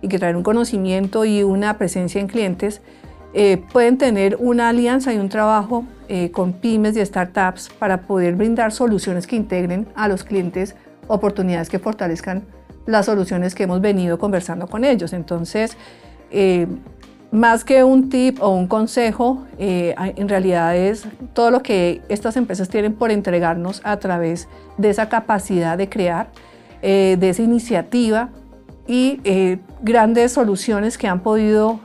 y 0.00 0.08
que 0.08 0.18
traen 0.18 0.36
un 0.36 0.42
conocimiento 0.42 1.24
y 1.24 1.42
una 1.42 1.76
presencia 1.78 2.20
en 2.20 2.28
clientes, 2.28 2.80
eh, 3.34 3.62
pueden 3.72 3.98
tener 3.98 4.36
una 4.38 4.68
alianza 4.68 5.12
y 5.12 5.18
un 5.18 5.28
trabajo 5.28 5.84
eh, 6.08 6.30
con 6.30 6.52
pymes 6.52 6.96
y 6.96 7.04
startups 7.04 7.70
para 7.78 8.02
poder 8.02 8.34
brindar 8.36 8.72
soluciones 8.72 9.26
que 9.26 9.36
integren 9.36 9.88
a 9.94 10.06
los 10.06 10.22
clientes 10.22 10.76
oportunidades 11.08 11.68
que 11.68 11.78
fortalezcan 11.78 12.44
las 12.86 13.06
soluciones 13.06 13.54
que 13.54 13.62
hemos 13.62 13.80
venido 13.80 14.18
conversando 14.18 14.66
con 14.66 14.84
ellos. 14.84 15.12
Entonces, 15.12 15.76
eh, 16.30 16.66
más 17.32 17.64
que 17.64 17.82
un 17.82 18.10
tip 18.10 18.42
o 18.42 18.50
un 18.50 18.68
consejo, 18.68 19.46
eh, 19.58 19.94
en 19.98 20.28
realidad 20.28 20.76
es 20.76 21.06
todo 21.32 21.50
lo 21.50 21.62
que 21.62 22.02
estas 22.10 22.36
empresas 22.36 22.68
tienen 22.68 22.92
por 22.92 23.10
entregarnos 23.10 23.80
a 23.84 23.96
través 23.96 24.48
de 24.76 24.90
esa 24.90 25.08
capacidad 25.08 25.78
de 25.78 25.88
crear, 25.88 26.28
eh, 26.82 27.16
de 27.18 27.30
esa 27.30 27.42
iniciativa 27.42 28.28
y 28.86 29.18
eh, 29.24 29.60
grandes 29.80 30.32
soluciones 30.32 30.98
que 30.98 31.08
han 31.08 31.20
podido 31.20 31.80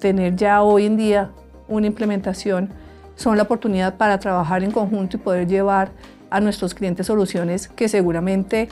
tener 0.00 0.36
ya 0.36 0.62
hoy 0.62 0.84
en 0.84 0.96
día 0.96 1.30
una 1.68 1.86
implementación 1.86 2.70
son 3.14 3.36
la 3.36 3.44
oportunidad 3.44 3.96
para 3.96 4.18
trabajar 4.18 4.64
en 4.64 4.70
conjunto 4.70 5.16
y 5.16 5.20
poder 5.20 5.46
llevar 5.46 5.92
a 6.28 6.40
nuestros 6.40 6.74
clientes 6.74 7.06
soluciones 7.06 7.68
que 7.68 7.88
seguramente 7.88 8.68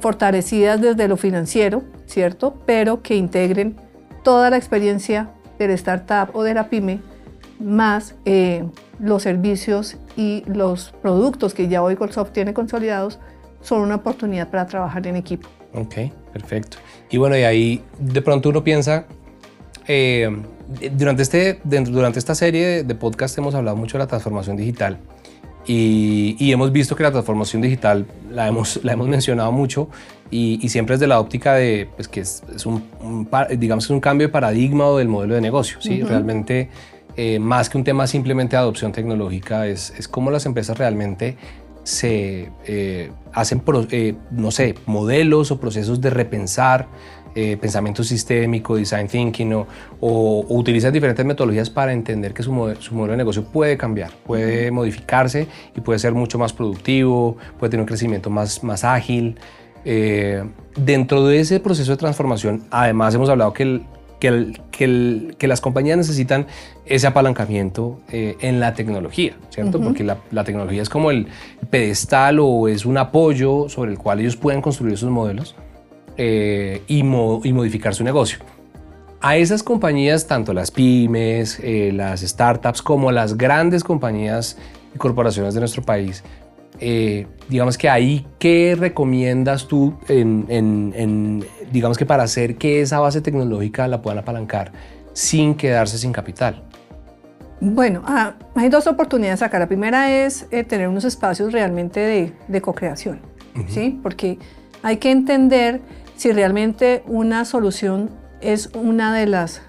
fortalecidas 0.00 0.80
desde 0.80 1.08
lo 1.08 1.16
financiero, 1.16 1.82
¿cierto? 2.06 2.54
Pero 2.66 3.02
que 3.02 3.16
integren 3.16 3.76
toda 4.22 4.50
la 4.50 4.56
experiencia 4.56 5.30
de 5.58 5.68
la 5.68 5.74
startup 5.74 6.34
o 6.34 6.42
de 6.42 6.54
la 6.54 6.68
pyme, 6.68 7.00
más 7.60 8.14
eh, 8.24 8.64
los 8.98 9.22
servicios 9.22 9.96
y 10.16 10.42
los 10.46 10.92
productos 11.02 11.54
que 11.54 11.68
ya 11.68 11.82
hoy 11.82 11.96
Colsoft 11.96 12.32
tiene 12.32 12.52
consolidados, 12.52 13.18
son 13.60 13.80
una 13.80 13.96
oportunidad 13.96 14.50
para 14.50 14.66
trabajar 14.66 15.06
en 15.06 15.16
equipo. 15.16 15.48
Ok, 15.72 15.94
perfecto. 16.32 16.76
Y 17.10 17.16
bueno, 17.16 17.36
y 17.36 17.42
ahí 17.42 17.82
de 17.98 18.22
pronto 18.22 18.48
uno 18.48 18.62
piensa, 18.62 19.06
eh, 19.86 20.30
durante, 20.92 21.22
este, 21.22 21.60
durante 21.64 22.18
esta 22.18 22.34
serie 22.34 22.84
de 22.84 22.94
podcast 22.94 23.36
hemos 23.38 23.54
hablado 23.54 23.76
mucho 23.76 23.98
de 23.98 24.04
la 24.04 24.08
transformación 24.08 24.56
digital 24.56 24.98
y, 25.66 26.52
hemos 26.52 26.72
visto 26.72 26.94
que 26.94 27.02
la 27.02 27.10
transformación 27.10 27.62
digital 27.62 28.06
la 28.30 28.48
hemos, 28.48 28.80
la 28.84 28.92
hemos 28.92 29.08
mencionado 29.08 29.52
mucho 29.52 29.88
y, 30.30 30.68
siempre 30.68 30.94
es 30.94 31.00
de 31.00 31.06
la 31.06 31.20
óptica 31.20 31.54
de 31.54 31.88
pues, 31.96 32.08
que 32.08 32.20
es, 32.20 32.42
un, 32.64 33.28
digamos, 33.58 33.84
es 33.84 33.90
un 33.90 34.00
cambio 34.00 34.26
de 34.26 34.32
paradigma 34.32 34.86
o 34.86 34.98
del 34.98 35.08
modelo 35.08 35.34
de 35.34 35.40
negocio. 35.40 35.78
¿sí? 35.80 36.02
Realmente, 36.02 36.70
eh, 37.16 37.38
más 37.38 37.70
que 37.70 37.78
un 37.78 37.84
tema 37.84 38.06
simplemente 38.06 38.56
de 38.56 38.62
adopción 38.62 38.92
tecnológica, 38.92 39.66
es, 39.66 39.92
es 39.96 40.08
cómo 40.08 40.30
las 40.30 40.46
empresas 40.46 40.76
realmente 40.76 41.36
se 41.84 42.50
eh, 42.66 43.12
hacen, 43.32 43.62
eh, 43.90 44.14
no 44.30 44.50
sé, 44.50 44.74
modelos 44.86 45.50
o 45.50 45.60
procesos 45.60 46.00
de 46.00 46.10
repensar 46.10 46.88
eh, 47.36 47.56
pensamiento 47.56 48.04
sistémico, 48.04 48.76
design 48.76 49.08
thinking 49.08 49.54
o, 49.54 49.66
o, 50.00 50.46
utilizan 50.50 50.92
diferentes 50.92 51.26
metodologías 51.26 51.68
para 51.68 51.92
entender 51.92 52.32
que 52.32 52.44
su, 52.44 52.52
modelo 52.52 53.10
de 53.10 53.16
negocio 53.16 53.44
puede 53.44 53.76
cambiar, 53.76 54.12
puede 54.24 54.70
modificarse 54.70 55.48
y 55.76 55.80
puede 55.80 55.98
ser 55.98 56.12
mucho 56.12 56.38
más 56.38 56.52
productivo, 56.52 57.36
puede 57.58 57.70
tener 57.70 57.82
un 57.82 57.88
crecimiento 57.88 58.30
más, 58.30 58.62
más 58.62 58.84
ágil. 58.84 59.36
Eh, 59.84 60.44
dentro 60.76 61.26
de 61.26 61.40
ese 61.40 61.58
proceso 61.58 61.90
de 61.90 61.96
transformación, 61.96 62.62
además 62.70 63.14
hemos 63.16 63.28
hablado 63.28 63.52
que, 63.52 63.82
que, 64.20 65.34
que, 65.36 65.48
las 65.48 65.60
compañías 65.60 65.98
necesitan 65.98 66.46
ese 66.86 67.08
apalancamiento 67.08 68.00
eh, 68.12 68.36
en 68.40 68.60
la 68.60 68.74
tecnología, 68.74 69.36
¿cierto? 69.50 69.80
Porque 69.80 70.04
la, 70.04 70.18
la, 70.30 70.44
tecnología 70.44 70.82
es 70.82 70.88
como 70.88 71.10
el 71.10 71.26
pedestal 71.68 72.38
o 72.38 72.68
es 72.68 72.86
un 72.86 72.96
apoyo 72.96 73.68
sobre 73.68 73.90
el 73.90 73.98
cual 73.98 74.20
ellos 74.20 74.36
pueden 74.36 74.62
construir 74.62 74.96
sus 74.96 75.10
modelos 75.10 75.56
eh, 76.16 76.82
y, 76.86 77.02
modificar 77.02 77.94
su 77.94 78.04
negocio. 78.04 78.38
A 79.20 79.36
esas 79.36 79.62
compañías, 79.62 80.26
tanto 80.26 80.52
las 80.52 80.70
pymes, 80.70 81.58
eh, 81.62 81.92
las 81.94 82.20
startups, 82.20 82.82
como 82.82 83.10
las 83.10 83.36
grandes 83.38 83.82
compañías 83.82 84.58
y 84.94 84.98
corporaciones 84.98 85.54
de 85.54 85.60
nuestro 85.60 85.82
país, 85.82 86.22
eh, 86.80 87.26
digamos 87.48 87.78
que 87.78 87.88
ahí, 87.88 88.26
¿qué 88.38 88.76
recomiendas 88.78 89.68
tú 89.68 89.94
en, 90.08 91.44
digamos 91.72 91.96
que 91.96 92.04
para 92.04 92.24
hacer 92.24 92.56
que 92.56 92.80
esa 92.80 92.98
base 93.00 93.20
tecnológica 93.20 93.86
la 93.86 94.02
puedan 94.02 94.18
apalancar 94.18 94.72
sin 95.12 95.54
quedarse 95.54 95.98
sin 95.98 96.12
capital? 96.12 96.62
Bueno, 97.60 98.02
ah, 98.04 98.34
hay 98.56 98.68
dos 98.68 98.86
oportunidades 98.86 99.40
acá. 99.40 99.58
La 99.58 99.68
primera 99.68 100.10
es 100.12 100.46
eh, 100.50 100.64
tener 100.64 100.88
unos 100.88 101.04
espacios 101.04 101.52
realmente 101.52 102.00
de, 102.00 102.32
de 102.48 102.60
co-creación, 102.60 103.20
¿sí? 103.68 103.98
Porque 104.02 104.38
hay 104.82 104.96
que 104.96 105.10
entender 105.10 105.80
si 106.16 106.32
realmente 106.32 107.02
una 107.06 107.44
solución 107.44 108.10
es 108.40 108.70
una 108.74 109.14
de 109.14 109.26
las 109.26 109.62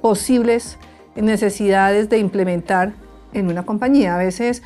posibles 0.00 0.78
necesidades 1.14 2.08
de 2.08 2.18
implementar 2.18 2.92
en 3.32 3.48
una 3.48 3.64
compañía. 3.64 4.14
A 4.14 4.18
veces 4.18 4.62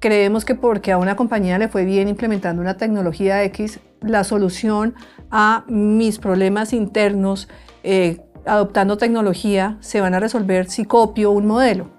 creemos 0.00 0.44
que 0.44 0.54
porque 0.54 0.92
a 0.92 0.98
una 0.98 1.16
compañía 1.16 1.58
le 1.58 1.68
fue 1.68 1.84
bien 1.84 2.08
implementando 2.08 2.60
una 2.60 2.76
tecnología 2.76 3.42
X, 3.44 3.80
la 4.00 4.24
solución 4.24 4.94
a 5.30 5.64
mis 5.68 6.18
problemas 6.18 6.72
internos 6.72 7.48
eh, 7.84 8.20
adoptando 8.44 8.96
tecnología 8.96 9.76
se 9.80 10.00
van 10.00 10.14
a 10.14 10.20
resolver 10.20 10.68
si 10.68 10.84
copio 10.84 11.30
un 11.30 11.46
modelo. 11.46 11.90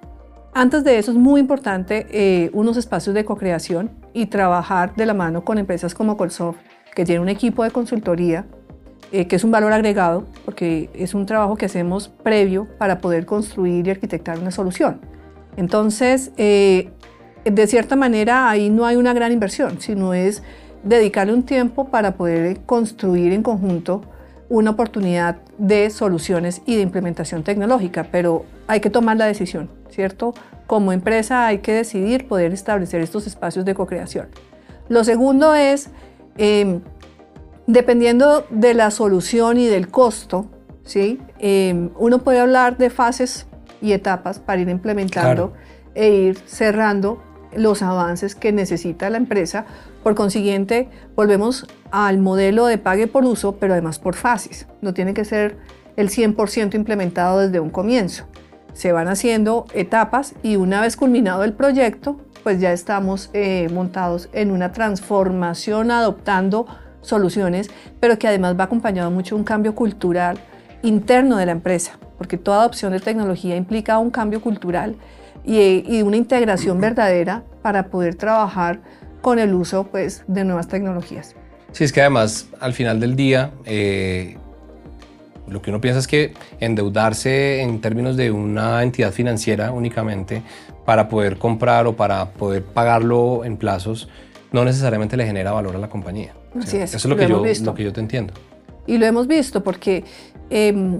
Antes 0.53 0.83
de 0.83 0.99
eso 0.99 1.11
es 1.11 1.17
muy 1.17 1.39
importante 1.39 2.05
eh, 2.11 2.51
unos 2.53 2.77
espacios 2.77 3.15
de 3.15 3.25
co-creación 3.25 3.89
y 4.13 4.27
trabajar 4.27 4.95
de 4.95 5.05
la 5.05 5.13
mano 5.13 5.43
con 5.43 5.57
empresas 5.57 5.95
como 5.95 6.15
Colsoft, 6.15 6.57
que 6.95 7.05
tiene 7.05 7.21
un 7.21 7.29
equipo 7.29 7.63
de 7.63 7.71
consultoría 7.71 8.45
eh, 9.11 9.27
que 9.27 9.35
es 9.35 9.43
un 9.43 9.51
valor 9.51 9.71
agregado, 9.73 10.25
porque 10.43 10.89
es 10.95 11.13
un 11.13 11.27
trabajo 11.27 11.55
que 11.55 11.67
hacemos 11.67 12.07
previo 12.07 12.67
para 12.79 12.97
poder 12.97 13.27
construir 13.27 13.85
y 13.87 13.91
arquitectar 13.91 14.39
una 14.39 14.49
solución. 14.49 15.01
Entonces, 15.55 16.31
eh, 16.37 16.89
de 17.45 17.67
cierta 17.67 17.95
manera, 17.95 18.49
ahí 18.49 18.71
no 18.71 18.87
hay 18.87 18.95
una 18.95 19.13
gran 19.13 19.31
inversión, 19.31 19.79
sino 19.79 20.15
es 20.15 20.41
dedicarle 20.83 21.31
un 21.31 21.43
tiempo 21.43 21.89
para 21.89 22.15
poder 22.15 22.61
construir 22.61 23.33
en 23.33 23.43
conjunto 23.43 24.01
una 24.49 24.71
oportunidad 24.71 25.37
de 25.59 25.91
soluciones 25.91 26.63
y 26.65 26.75
de 26.75 26.81
implementación 26.81 27.43
tecnológica, 27.43 28.07
pero 28.11 28.45
hay 28.65 28.79
que 28.79 28.89
tomar 28.89 29.17
la 29.17 29.25
decisión, 29.25 29.69
¿cierto? 29.89 30.33
Como 30.65 30.91
empresa 30.91 31.45
hay 31.45 31.59
que 31.59 31.73
decidir 31.73 32.27
poder 32.27 32.51
establecer 32.51 33.01
estos 33.01 33.27
espacios 33.27 33.63
de 33.63 33.75
co-creación. 33.75 34.27
Lo 34.89 35.03
segundo 35.03 35.53
es 35.53 35.89
eh, 36.37 36.79
Dependiendo 37.65 38.45
de 38.49 38.73
la 38.73 38.91
solución 38.91 39.57
y 39.57 39.67
del 39.67 39.87
costo, 39.87 40.47
¿sí? 40.83 41.21
Em, 41.39 41.91
uno 41.97 42.19
puede 42.19 42.39
hablar 42.39 42.77
de 42.77 42.89
fases 42.89 43.47
y 43.81 43.93
etapas 43.93 44.39
para 44.39 44.61
ir 44.61 44.67
implementando 44.67 45.53
e 45.95 46.09
ir 46.09 46.37
cerrando 46.45 47.23
los 47.55 47.81
avances 47.81 48.35
que 48.35 48.51
necesita 48.51 49.09
la 49.09 49.17
empresa. 49.17 49.65
Por 50.03 50.13
consiguiente, 50.13 50.89
volvemos 51.15 51.65
al 51.91 52.17
modelo 52.17 52.65
de 52.65 52.77
pague 52.77 53.07
por 53.07 53.23
uso, 53.23 53.55
pero 53.55 53.73
además 53.73 53.97
por 53.97 54.15
fases. 54.15 54.67
No 54.81 54.93
tiene 54.93 55.13
que 55.13 55.23
ser 55.23 55.55
el 55.95 56.09
100% 56.09 56.75
implementado 56.75 57.39
desde 57.39 57.61
un 57.61 57.69
comienzo. 57.69 58.25
Se 58.73 58.91
van 58.91 59.07
haciendo 59.07 59.67
etapas 59.73 60.33
y 60.43 60.57
una 60.57 60.81
vez 60.81 60.97
culminado 60.97 61.45
el 61.45 61.53
proyecto, 61.53 62.17
pues 62.43 62.59
ya 62.59 62.71
estamos 62.73 63.29
eh, 63.33 63.69
montados 63.71 64.29
en 64.33 64.51
una 64.51 64.71
transformación 64.71 65.91
adoptando 65.91 66.67
soluciones, 67.01 67.69
pero 67.99 68.19
que 68.19 68.27
además 68.27 68.57
va 68.59 68.65
acompañado 68.65 69.11
mucho 69.11 69.35
un 69.35 69.43
cambio 69.43 69.75
cultural 69.75 70.39
interno 70.81 71.37
de 71.37 71.45
la 71.45 71.53
empresa, 71.53 71.97
porque 72.17 72.37
toda 72.37 72.59
adopción 72.59 72.91
de 72.91 72.99
tecnología 72.99 73.55
implica 73.55 73.97
un 73.97 74.11
cambio 74.11 74.41
cultural 74.41 74.95
y, 75.45 76.01
una 76.01 76.17
integración 76.17 76.79
verdadera 76.79 77.43
para 77.61 77.87
poder 77.87 78.15
trabajar 78.15 78.79
con 79.21 79.39
el 79.39 79.53
uso 79.53 79.85
pues, 79.85 80.23
de 80.27 80.43
nuevas 80.43 80.67
tecnologías. 80.67 81.35
Sí, 81.71 81.83
es 81.83 81.91
que 81.91 82.01
además 82.01 82.47
al 82.59 82.73
final 82.73 82.99
del 82.99 83.15
día 83.15 83.51
eh, 83.65 84.37
lo 85.47 85.61
que 85.61 85.71
uno 85.71 85.81
piensa 85.81 85.99
es 85.99 86.07
que 86.07 86.33
endeudarse 86.59 87.61
en 87.61 87.81
términos 87.81 88.15
de 88.15 88.31
una 88.31 88.83
entidad 88.83 89.11
financiera 89.11 89.71
únicamente 89.71 90.43
para 90.85 91.07
poder 91.07 91.37
comprar 91.37 91.87
o 91.87 91.95
para 91.95 92.31
poder 92.31 92.63
pagarlo 92.63 93.45
en 93.45 93.57
plazos 93.57 94.09
no 94.51 94.63
necesariamente 94.63 95.17
le 95.17 95.25
genera 95.25 95.51
valor 95.51 95.75
a 95.75 95.79
la 95.79 95.89
compañía. 95.89 96.33
Así 96.57 96.77
es. 96.77 96.93
Eso 96.93 96.97
es 96.97 97.05
lo, 97.05 97.17
que, 97.17 97.27
yo, 97.27 97.43
lo 97.65 97.73
que 97.73 97.83
yo 97.83 97.91
te 97.91 97.99
entiendo. 97.99 98.33
Y 98.85 98.97
lo 98.97 99.05
hemos 99.05 99.27
visto 99.27 99.63
porque 99.63 100.05
em, 100.49 100.99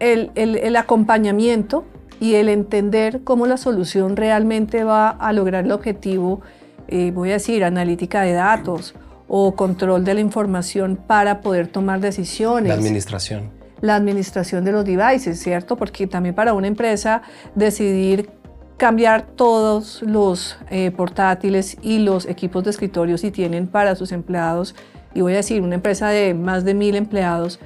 el, 0.00 0.30
el, 0.34 0.76
acompañamiento 0.76 1.84
y 2.20 2.34
el 2.34 2.48
entender 2.48 3.22
cómo 3.22 3.46
la 3.46 3.58
solución 3.58 4.16
realmente 4.16 4.84
va 4.84 5.10
a 5.10 5.32
lograr 5.32 5.66
el 5.66 5.72
objetivo, 5.72 6.40
eh, 6.88 7.10
voy 7.10 7.30
a 7.30 7.34
decir, 7.34 7.64
analítica 7.64 8.22
de 8.22 8.32
datos 8.32 8.94
o 9.28 9.54
control 9.54 10.04
de 10.04 10.14
la 10.14 10.20
información 10.20 10.96
para 10.96 11.40
poder 11.40 11.66
tomar 11.66 12.00
decisiones. 12.00 12.68
La 12.68 12.74
administración. 12.74 13.50
La 13.82 13.96
administración 13.96 14.64
de 14.64 14.72
los 14.72 14.84
devices, 14.86 15.38
¿cierto? 15.38 15.76
Porque 15.76 16.06
también 16.06 16.34
para 16.34 16.54
una 16.54 16.68
empresa 16.68 17.20
decidir 17.54 18.30
cambiar 18.76 19.22
todos 19.22 20.02
los 20.02 20.58
eh, 20.70 20.90
portátiles 20.90 21.78
y 21.82 22.00
los 22.00 22.26
equipos 22.26 22.64
de 22.64 22.70
escritorio 22.70 23.16
si 23.18 23.30
tienen 23.30 23.66
para 23.66 23.96
sus 23.96 24.12
empleados, 24.12 24.74
y 25.14 25.22
voy 25.22 25.32
a 25.32 25.36
decir, 25.36 25.62
una 25.62 25.76
empresa 25.76 26.08
de 26.08 26.34
más 26.34 26.64
de 26.64 26.74
mil 26.74 26.94
empleados, 26.94 27.58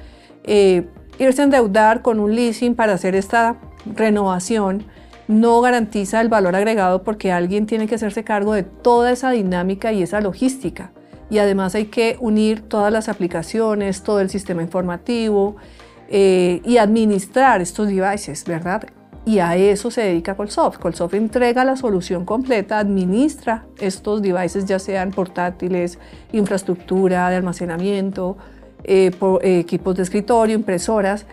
eh, 0.43 0.87
irse 1.19 1.41
a 1.41 1.45
endeudar 1.45 2.01
con 2.01 2.19
un 2.19 2.33
leasing 2.33 2.75
para 2.75 2.93
hacer 2.93 3.15
esta 3.15 3.57
renovación 3.85 4.85
no 5.27 5.61
garantiza 5.61 6.19
el 6.21 6.29
valor 6.29 6.55
agregado 6.55 7.03
porque 7.03 7.31
alguien 7.31 7.65
tiene 7.65 7.87
que 7.87 7.95
hacerse 7.95 8.23
cargo 8.23 8.53
de 8.53 8.63
toda 8.63 9.11
esa 9.11 9.31
dinámica 9.31 9.93
y 9.93 10.03
esa 10.03 10.19
logística. 10.19 10.91
Y 11.29 11.37
además 11.37 11.73
hay 11.75 11.85
que 11.85 12.17
unir 12.19 12.61
todas 12.61 12.91
las 12.91 13.07
aplicaciones, 13.07 14.03
todo 14.03 14.19
el 14.19 14.29
sistema 14.29 14.61
informativo 14.61 15.55
eh, 16.09 16.61
y 16.65 16.77
administrar 16.77 17.61
estos 17.61 17.87
devices, 17.87 18.43
¿verdad? 18.45 18.83
Y 19.25 19.39
a 19.39 19.55
eso 19.55 19.91
se 19.91 20.01
dedica 20.01 20.35
Colsoft. 20.35 20.79
Colsoft 20.79 21.13
entrega 21.13 21.63
la 21.63 21.75
solución 21.75 22.25
completa, 22.25 22.79
administra 22.79 23.65
estos 23.79 24.21
devices, 24.21 24.65
ya 24.65 24.79
sean 24.79 25.11
portátiles, 25.11 25.99
infraestructura 26.31 27.29
de 27.29 27.35
almacenamiento, 27.35 28.37
eh, 28.83 29.11
equipos 29.43 29.95
de 29.95 30.03
escritorio, 30.03 30.55
impresoras, 30.55 31.25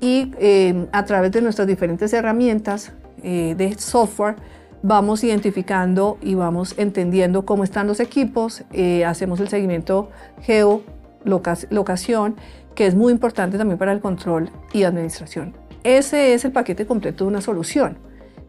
y 0.00 0.32
eh, 0.38 0.86
a 0.92 1.04
través 1.04 1.32
de 1.32 1.40
nuestras 1.40 1.66
diferentes 1.66 2.12
herramientas 2.12 2.92
eh, 3.22 3.54
de 3.56 3.78
software 3.78 4.36
vamos 4.82 5.24
identificando 5.24 6.18
y 6.20 6.34
vamos 6.34 6.74
entendiendo 6.76 7.46
cómo 7.46 7.64
están 7.64 7.86
los 7.86 7.98
equipos, 7.98 8.62
hacemos 9.04 9.40
el 9.40 9.48
seguimiento 9.48 10.10
geolocación, 10.42 12.36
que 12.74 12.86
es 12.86 12.94
muy 12.94 13.12
importante 13.12 13.58
también 13.58 13.78
para 13.78 13.92
el 13.92 14.00
control 14.00 14.50
y 14.72 14.84
administración. 14.84 15.65
Ese 15.86 16.34
es 16.34 16.44
el 16.44 16.50
paquete 16.50 16.84
completo 16.84 17.22
de 17.22 17.28
una 17.28 17.40
solución, 17.40 17.96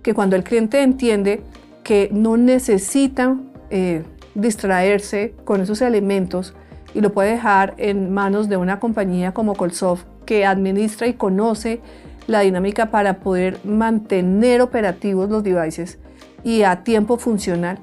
que 0.02 0.16
cuando 0.16 0.36
el 0.36 0.44
cliente 0.44 0.82
entiende 0.82 1.44
que 1.84 2.10
no 2.12 2.36
necesita 2.36 3.38
eh, 3.70 4.02
distraerse 4.34 5.36
con 5.46 5.62
esos 5.62 5.84
elementos 5.84 6.56
y 6.96 7.02
lo 7.02 7.14
puede 7.14 7.30
dejar 7.30 7.76
en 7.78 8.12
manos 8.12 8.50
de 8.50 8.58
una 8.58 8.80
compañía 8.80 9.36
como 9.36 9.54
Colsoft 9.54 10.06
que 10.26 10.48
administra 10.48 11.06
y 11.06 11.14
conoce 11.14 11.80
la 12.26 12.40
dinámica 12.40 12.90
para 12.90 13.20
poder 13.20 13.60
mantener 13.64 14.60
operativos 14.62 15.30
los 15.30 15.44
devices 15.44 16.00
y 16.44 16.64
a 16.64 16.84
tiempo 16.84 17.20
funcional, 17.20 17.78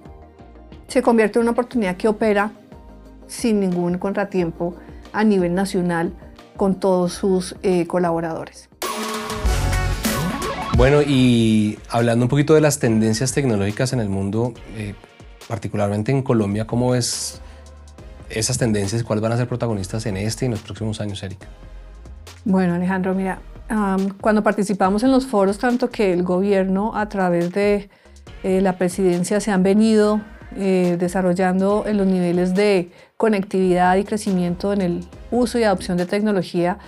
se 0.89 1.01
convierte 1.01 1.39
en 1.39 1.43
una 1.43 1.53
oportunidad 1.53 1.97
que 1.97 2.09
opera 2.09 2.51
sin 3.29 3.61
ningún 3.61 3.99
contratiempo 3.99 4.75
a 5.13 5.23
nivel 5.23 5.55
nacional 5.55 6.13
con 6.57 6.81
todos 6.81 7.13
sus 7.13 7.55
eh, 7.63 7.87
colaboradores. 7.87 8.69
Bueno, 10.77 11.03
y 11.03 11.79
hablando 11.89 12.25
un 12.25 12.29
poquito 12.29 12.55
de 12.55 12.61
las 12.61 12.81
tendencias 12.81 13.33
tecnológicas 13.33 13.93
en 13.93 14.01
el 14.01 14.09
mundo, 14.09 14.55
eh, 14.77 14.95
particularmente 15.47 16.11
en 16.11 16.23
Colombia, 16.23 16.67
¿cómo 16.67 16.91
ves 16.91 17.41
esas 18.29 18.59
tendencias? 18.59 19.05
¿Cuáles 19.05 19.23
van 19.23 19.31
a 19.31 19.37
ser 19.37 19.47
protagonistas 19.47 20.05
en 20.07 20.17
este 20.17 20.45
y 20.45 20.47
en 20.47 20.51
los 20.51 20.63
próximos 20.63 21.01
años, 21.01 21.23
Erika? 21.23 21.47
Bueno, 22.45 22.75
Alejandro, 22.75 23.15
mira, 23.15 23.39
cuando 24.21 24.43
participamos 24.43 25.05
en 25.05 25.13
los 25.13 25.27
foros, 25.27 25.59
tanto 25.59 25.91
que 25.91 26.13
el 26.13 26.25
gobierno 26.25 26.97
a 26.97 27.09
través 27.09 27.53
de 27.53 27.89
eh, 28.43 28.61
la 28.61 28.77
presidencia 28.77 29.39
se 29.41 29.53
han 29.53 29.63
venido 29.63 30.23
eh, 30.57 30.97
desarrollando 30.99 31.85
en 31.87 31.99
los 31.99 32.07
niveles 32.09 32.53
de 32.53 32.91
conectividad 33.17 33.95
y 33.97 34.03
crecimiento 34.03 34.73
en 34.73 34.83
el 34.83 35.05
uso 35.31 35.57
y 35.57 35.63
adopción 35.63 35.97
de 35.97 36.07
tecnología, 36.07 36.79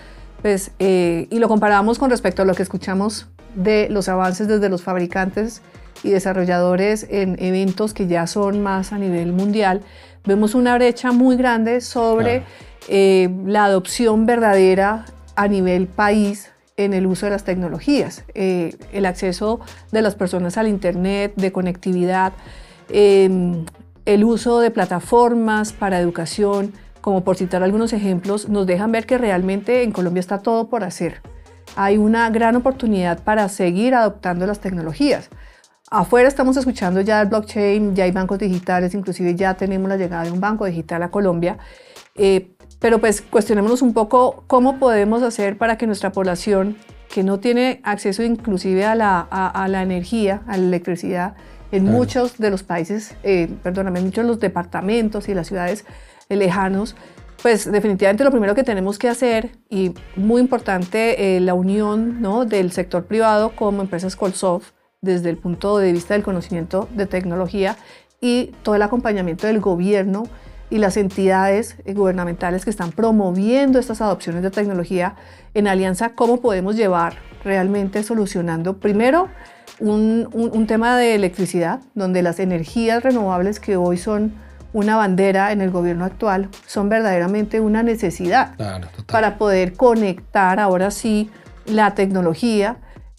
pues, 0.42 0.72
y 0.79 1.38
lo 1.38 1.49
comparamos 1.49 1.99
con 1.99 2.11
respecto 2.11 2.42
a 2.42 2.44
lo 2.44 2.55
que 2.55 2.62
escuchamos 2.62 3.29
de 3.57 3.88
los 3.90 4.09
avances 4.09 4.47
desde 4.47 4.69
los 4.69 4.83
fabricantes 4.83 5.62
y 6.05 6.11
desarrolladores 6.11 7.07
en 7.11 7.37
eventos 7.42 7.95
que 7.95 8.07
ya 8.07 8.27
son 8.27 8.62
más 8.62 8.92
a 8.92 8.99
nivel 8.99 9.33
mundial, 9.33 9.81
vemos 10.25 10.55
una 10.55 10.77
brecha 10.77 11.11
muy 11.11 11.37
grande 11.37 11.81
sobre 11.81 12.45
eh, 12.88 13.29
la 13.45 13.64
adopción 13.64 14.27
verdadera 14.27 15.07
a 15.35 15.49
nivel 15.49 15.87
país 15.87 16.51
en 16.77 16.92
el 16.92 17.07
uso 17.07 17.27
de 17.27 17.33
las 17.33 17.45
tecnologías, 17.45 18.25
eh, 18.35 18.77
el 18.92 19.07
acceso 19.07 19.61
de 19.92 20.03
las 20.03 20.14
personas 20.14 20.59
al 20.59 20.69
Internet, 20.69 21.33
de 21.37 21.51
conectividad, 21.51 22.35
em, 22.90 23.64
el 24.05 24.25
uso 24.25 24.61
de 24.61 24.71
plataformas 24.71 25.73
para 25.73 25.99
educación, 25.99 26.73
como 27.01 27.25
por 27.25 27.37
citar 27.37 27.62
algunos 27.62 27.95
ejemplos, 27.95 28.49
nos 28.51 28.66
dejan 28.66 28.92
ver 28.92 29.07
que 29.07 29.16
realmente 29.16 29.83
en 29.83 29.92
Colombia 29.92 30.21
está 30.21 30.38
todo 30.40 30.69
por 30.69 30.85
hacer 30.85 31.23
hay 31.77 31.99
una 31.99 32.29
gran 32.31 32.57
oportunidad 32.57 33.23
para 33.23 33.49
seguir 33.49 33.95
adoptando 33.95 34.47
las 34.47 34.61
tecnologías, 34.61 35.31
Afuera 35.89 36.27
estamos 36.27 36.57
escuchando 36.57 37.01
ya 37.01 37.23
el 37.23 37.29
blockchain, 37.29 37.95
ya 37.95 38.05
hay 38.05 38.11
bancos 38.11 38.41
digitales, 38.41 38.93
inclusive 38.95 39.37
ya 39.37 39.55
tenemos 39.55 39.89
la 39.89 39.97
llegada 39.97 40.25
de 40.25 40.33
un 40.33 40.41
banco 40.41 40.65
digital 40.65 41.01
a 41.05 41.12
Colombia. 41.12 41.59
Eh, 42.17 42.57
pero 42.81 42.99
pues 42.99 43.23
cuestionémonos 43.23 43.83
un 43.83 43.95
poco 43.95 44.43
cómo 44.49 44.81
podemos 44.81 45.23
hacer 45.23 45.57
para 45.57 45.79
que 45.79 45.87
nuestra 45.87 46.11
población, 46.11 46.77
que 47.09 47.23
no 47.23 47.39
tiene 47.39 47.81
acceso 47.85 48.25
inclusive 48.25 48.85
a 48.85 48.97
la, 48.97 49.21
a, 49.21 49.69
la 49.69 49.83
energía, 49.83 50.43
a 50.49 50.57
la 50.57 50.65
electricidad, 50.65 51.37
en 51.71 51.85
muchos 51.85 52.37
de 52.39 52.51
los 52.51 52.65
países, 52.65 53.15
eh, 53.23 53.49
perdóname, 53.62 54.01
en 54.01 54.07
muchos 54.07 54.25
de 54.25 54.29
los 54.29 54.41
departamentos 54.41 55.29
y 55.29 55.35
las 55.35 55.47
ciudades 55.47 55.85
lejanos, 56.29 56.97
pues 57.42 57.70
definitivamente 57.70 58.25
lo 58.25 58.31
primero 58.31 58.55
que 58.55 58.64
tenemos 58.64 58.99
que 58.99 59.09
hacer, 59.09 59.53
y 59.68 59.94
muy 60.16 60.40
importante, 60.40 61.37
eh, 61.37 61.40
la 61.40 61.55
unión 61.55 62.20
¿no? 62.20 62.44
del 62.44 62.72
sector 62.72 63.05
privado 63.05 63.51
como 63.55 63.83
empresas 63.83 64.16
Colsoft, 64.16 64.72
desde 65.01 65.31
el 65.31 65.37
punto 65.37 65.79
de 65.79 65.92
vista 65.92 66.14
del 66.14 66.22
conocimiento 66.22 66.88
de 66.94 67.07
tecnología 67.07 67.77
y 68.20 68.53
todo 68.62 68.75
el 68.75 68.83
acompañamiento 68.83 69.46
del 69.46 69.61
gobierno 69.61 70.25
y 70.70 70.79
las 70.79 70.96
entidades 70.96 71.77
gubernamentales 71.87 72.64
que 72.64 72.70
están 72.70 72.90
promoviendo 72.90 73.79
estas 73.79 74.01
adopciones 74.01 74.42
de 74.42 74.51
tecnología 74.51 75.14
en 75.55 75.68
alianza, 75.68 76.11
cómo 76.14 76.40
podemos 76.40 76.77
llevar 76.77 77.14
realmente 77.44 78.03
solucionando 78.03 78.79
primero 78.79 79.29
un, 79.79 80.29
un, 80.33 80.66
tema 80.66 80.96
de 80.96 81.14
electricidad, 81.14 81.81
donde 81.94 82.22
las 82.22 82.40
energías 82.40 83.03
renovables 83.03 83.61
que 83.61 83.77
hoy 83.77 83.99
son 83.99 84.33
una 84.77 84.97
bandera 84.97 85.53
en 85.53 85.62
el 85.62 85.71
gobierno 85.71 86.05
actual 86.05 86.51
son 86.67 86.91
verdaderamente 86.91 87.61
una 87.61 87.83
necesidad 87.83 88.55
para 89.07 89.39
poder 89.39 89.73
conectar 89.73 90.61
ahora 90.61 90.91
sí 90.91 91.31
la 91.65 91.95
tecnología 91.95 92.77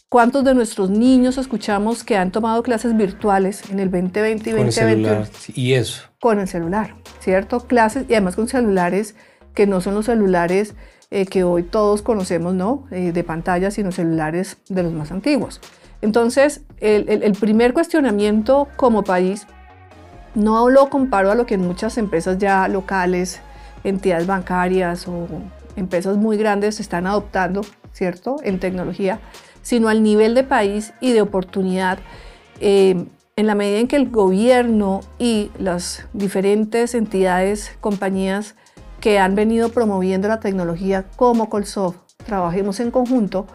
¿Cuántos 0.09 0.45
de 0.45 0.53
nuestros 0.53 0.89
niños 0.89 1.37
escuchamos 1.37 2.05
que 2.05 2.15
han 2.15 2.31
tomado 2.31 2.63
clases 2.63 2.95
virtuales 2.95 3.69
en 3.69 3.81
el 3.81 3.91
2020 3.91 4.49
y 4.49 4.53
2021? 4.53 5.25
Y 5.53 5.73
eso. 5.73 6.03
Con 6.21 6.39
el 6.39 6.47
celular, 6.47 6.95
¿cierto? 7.19 7.67
Clases 7.67 8.05
y 8.07 8.13
además 8.13 8.37
con 8.37 8.47
celulares 8.47 9.15
que 9.53 9.67
no 9.67 9.81
son 9.81 9.95
los 9.95 10.05
celulares 10.05 10.75
eh, 11.11 11.25
que 11.25 11.43
hoy 11.43 11.63
todos 11.63 12.03
conocemos, 12.03 12.53
¿no? 12.53 12.85
Eh, 12.89 13.11
de 13.11 13.23
pantalla, 13.25 13.69
sino 13.69 13.91
celulares 13.91 14.59
de 14.69 14.83
los 14.83 14.93
más 14.93 15.11
antiguos. 15.11 15.59
Entonces, 16.01 16.61
el, 16.79 17.09
el 17.09 17.33
primer 17.33 17.73
cuestionamiento 17.73 18.69
como 18.77 19.03
país 19.03 19.45
no 20.37 20.69
lo 20.69 20.89
comparo 20.89 21.31
a 21.31 21.35
lo 21.35 21.45
que 21.45 21.57
muchas 21.57 21.97
empresas 21.97 22.37
ya 22.37 22.67
locales, 22.69 23.41
entidades 23.83 24.25
bancarias 24.25 25.07
o 25.07 25.27
empresas 25.75 26.15
muy 26.15 26.37
grandes 26.37 26.79
están 26.79 27.07
adoptando, 27.07 27.61
¿cierto? 27.91 28.37
En 28.43 28.59
tecnología 28.59 29.19
sino 29.67 29.89
al 29.89 30.01
nivel 30.01 30.33
de 30.33 30.45
país 30.45 30.93
y 31.01 31.11
de 31.11 31.19
oportunidad. 31.19 31.99
Eh, 32.61 33.05
en 33.35 33.47
la 33.47 33.53
medida 33.53 33.79
en 33.79 33.89
que 33.89 33.97
el 33.97 34.09
gobierno 34.09 35.01
y 35.19 35.51
las 35.59 36.07
diferentes 36.13 36.95
entidades, 36.95 37.77
compañías 37.81 38.55
que 39.01 39.19
han 39.19 39.35
venido 39.35 39.67
promoviendo 39.67 40.29
la 40.29 40.39
tecnología 40.39 41.03
como 41.17 41.49
Colsoft, 41.49 41.97
trabajemos 42.25 42.79
en 42.79 42.91
conjunto, 42.91 43.45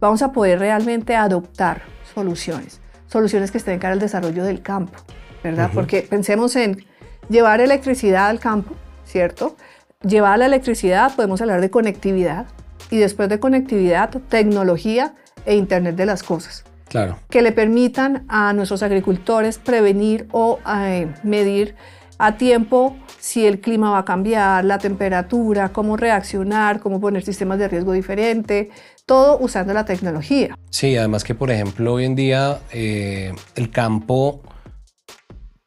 vamos 0.00 0.22
a 0.22 0.32
poder 0.32 0.58
realmente 0.58 1.14
adoptar 1.14 1.82
soluciones, 2.14 2.80
soluciones 3.06 3.52
que 3.52 3.58
estén 3.58 3.78
cara 3.78 3.92
al 3.92 4.00
desarrollo 4.00 4.42
del 4.42 4.62
campo, 4.62 4.98
¿verdad? 5.42 5.70
Porque 5.72 6.02
pensemos 6.02 6.56
en 6.56 6.84
llevar 7.28 7.60
electricidad 7.60 8.28
al 8.28 8.40
campo, 8.40 8.74
¿cierto? 9.04 9.56
Llevar 10.02 10.38
la 10.38 10.46
electricidad, 10.46 11.14
podemos 11.14 11.40
hablar 11.40 11.60
de 11.60 11.70
conectividad, 11.70 12.46
y 12.90 12.98
después 12.98 13.28
de 13.28 13.38
conectividad, 13.38 14.10
tecnología 14.28 15.14
e 15.46 15.54
Internet 15.54 15.96
de 15.96 16.06
las 16.06 16.22
Cosas. 16.22 16.64
Claro. 16.88 17.18
Que 17.30 17.40
le 17.40 17.52
permitan 17.52 18.24
a 18.28 18.52
nuestros 18.52 18.82
agricultores 18.82 19.58
prevenir 19.58 20.26
o 20.32 20.58
eh, 20.66 21.06
medir 21.22 21.76
a 22.18 22.36
tiempo 22.36 22.96
si 23.18 23.46
el 23.46 23.60
clima 23.60 23.90
va 23.90 23.98
a 23.98 24.04
cambiar, 24.04 24.64
la 24.64 24.78
temperatura, 24.78 25.70
cómo 25.70 25.96
reaccionar, 25.96 26.80
cómo 26.80 27.00
poner 27.00 27.22
sistemas 27.22 27.58
de 27.58 27.68
riesgo 27.68 27.92
diferente, 27.92 28.70
todo 29.06 29.38
usando 29.38 29.72
la 29.72 29.84
tecnología. 29.84 30.54
Sí, 30.70 30.96
además 30.96 31.22
que 31.22 31.34
por 31.34 31.50
ejemplo 31.50 31.94
hoy 31.94 32.04
en 32.04 32.16
día 32.16 32.58
eh, 32.72 33.32
el 33.54 33.70
campo 33.70 34.42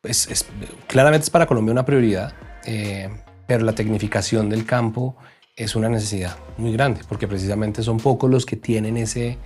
es, 0.04 0.46
claramente 0.88 1.24
es 1.24 1.30
para 1.30 1.46
Colombia 1.46 1.72
una 1.72 1.86
prioridad, 1.86 2.34
eh, 2.66 3.10
pero 3.48 3.66
la 3.66 3.74
tecnificación 3.74 4.50
del 4.50 4.66
campo 4.66 5.16
es 5.56 5.76
una 5.76 5.88
necesidad 5.90 6.36
muy 6.58 6.74
grande 6.74 7.02
porque 7.08 7.28
precisamente 7.28 7.84
son 7.84 7.98
pocos 7.98 8.30
los 8.30 8.46
que 8.46 8.58
tienen 8.58 8.98
ese, 8.98 9.38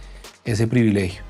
ese 0.44 0.68
privilegio. 0.68 1.22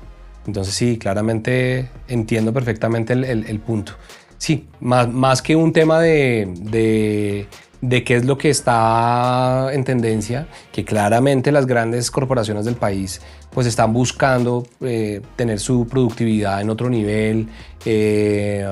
Entonces 0.46 0.74
sí, 0.74 0.98
claramente 0.98 1.90
entiendo 2.08 2.54
perfectamente 2.54 3.12
el, 3.12 3.60
punto. 3.60 3.92
Sí, 4.38 4.66
más, 4.80 5.08
más, 5.12 5.42
que 5.42 5.54
un 5.56 5.74
tema 5.74 6.00
de, 6.00 7.46
de, 7.82 8.04
qué 8.04 8.16
es 8.16 8.24
lo 8.24 8.38
que 8.38 8.48
está 8.48 9.68
en 9.72 9.84
tendencia, 9.84 10.48
que 10.72 10.86
claramente 10.86 11.52
las 11.52 11.66
grandes 11.66 12.10
corporaciones 12.10 12.64
del 12.64 12.76
país 12.76 13.20
pues 13.50 13.66
están 13.66 13.92
buscando 13.92 14.66
eh, 14.80 15.20
tener 15.36 15.58
su 15.60 15.86
productividad 15.86 16.62
en 16.62 16.70
otro 16.70 16.88
nivel, 16.88 17.48
eh, 17.84 18.66